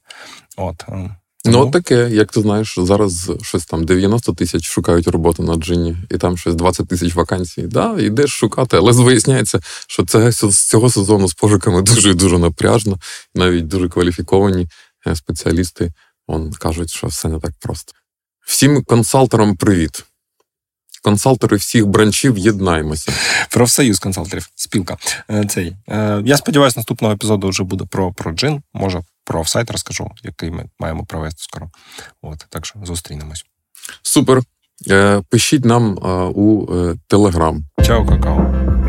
От. 0.58 0.86
Ну, 1.46 1.60
от 1.62 1.72
таке, 1.72 2.10
як 2.12 2.32
ти 2.32 2.42
знаєш, 2.42 2.76
зараз 2.80 3.32
щось 3.42 3.66
там 3.66 3.86
90 3.86 4.34
тисяч 4.34 4.64
шукають 4.64 5.08
роботу 5.08 5.44
на 5.44 5.56
джині, 5.56 5.98
і 6.12 6.18
там 6.18 6.38
щось 6.38 6.56
20 6.56 6.88
тисяч 6.88 7.16
вакансій. 7.16 7.62
Да, 7.62 8.00
йдеш 8.00 8.30
шукати, 8.30 8.78
але 8.78 8.92
виясняється, 8.92 9.60
що 9.88 10.06
це 10.06 10.32
з 10.32 10.68
цього 10.68 10.90
сезону 10.90 11.28
з 11.28 11.34
пошуками 11.34 11.82
дуже 11.82 12.14
дуже 12.14 12.38
напряжно, 12.38 13.00
навіть 13.36 13.68
дуже 13.68 13.90
кваліфіковані 13.90 14.68
е, 15.08 15.16
спеціалісти 15.16 15.94
вон, 16.28 16.52
кажуть, 16.52 16.90
що 16.90 17.08
все 17.08 17.28
не 17.28 17.40
так 17.40 17.52
просто. 17.60 17.94
Всім 18.46 18.84
консалтерам 18.84 19.56
привіт. 19.56 20.06
Консалтери 21.02 21.58
всіх 21.58 21.88
бранчів 21.88 22.38
єднаємося. 22.38 23.12
Профсоюз 23.50 24.00
консалтерів, 24.00 24.50
спілка. 24.56 24.98
Е, 25.32 25.46
цей. 25.46 25.76
Е, 25.90 26.22
я 26.26 26.38
сподіваюся, 26.38 26.80
наступного 26.80 27.14
епізоду 27.14 27.50
вже 27.50 27.64
буде 27.64 27.86
про 27.90 28.14
про 28.14 28.32
джин. 28.32 28.62
Може, 28.74 29.02
про 29.30 29.40
офсайт 29.40 29.72
розкажу, 29.72 30.12
який 30.24 30.52
ми 30.52 30.66
маємо 30.80 31.06
провести 31.06 31.44
скоро. 31.44 31.70
От, 32.22 32.46
Так 32.50 32.66
що 32.66 32.80
зустрінемось. 32.84 33.46
Супер. 34.02 34.42
Е, 34.90 35.22
пишіть 35.30 35.66
нам 35.66 35.98
у 36.36 36.68
Телеграм. 37.08 37.66
Чао, 37.86 38.06
какао. 38.06 38.89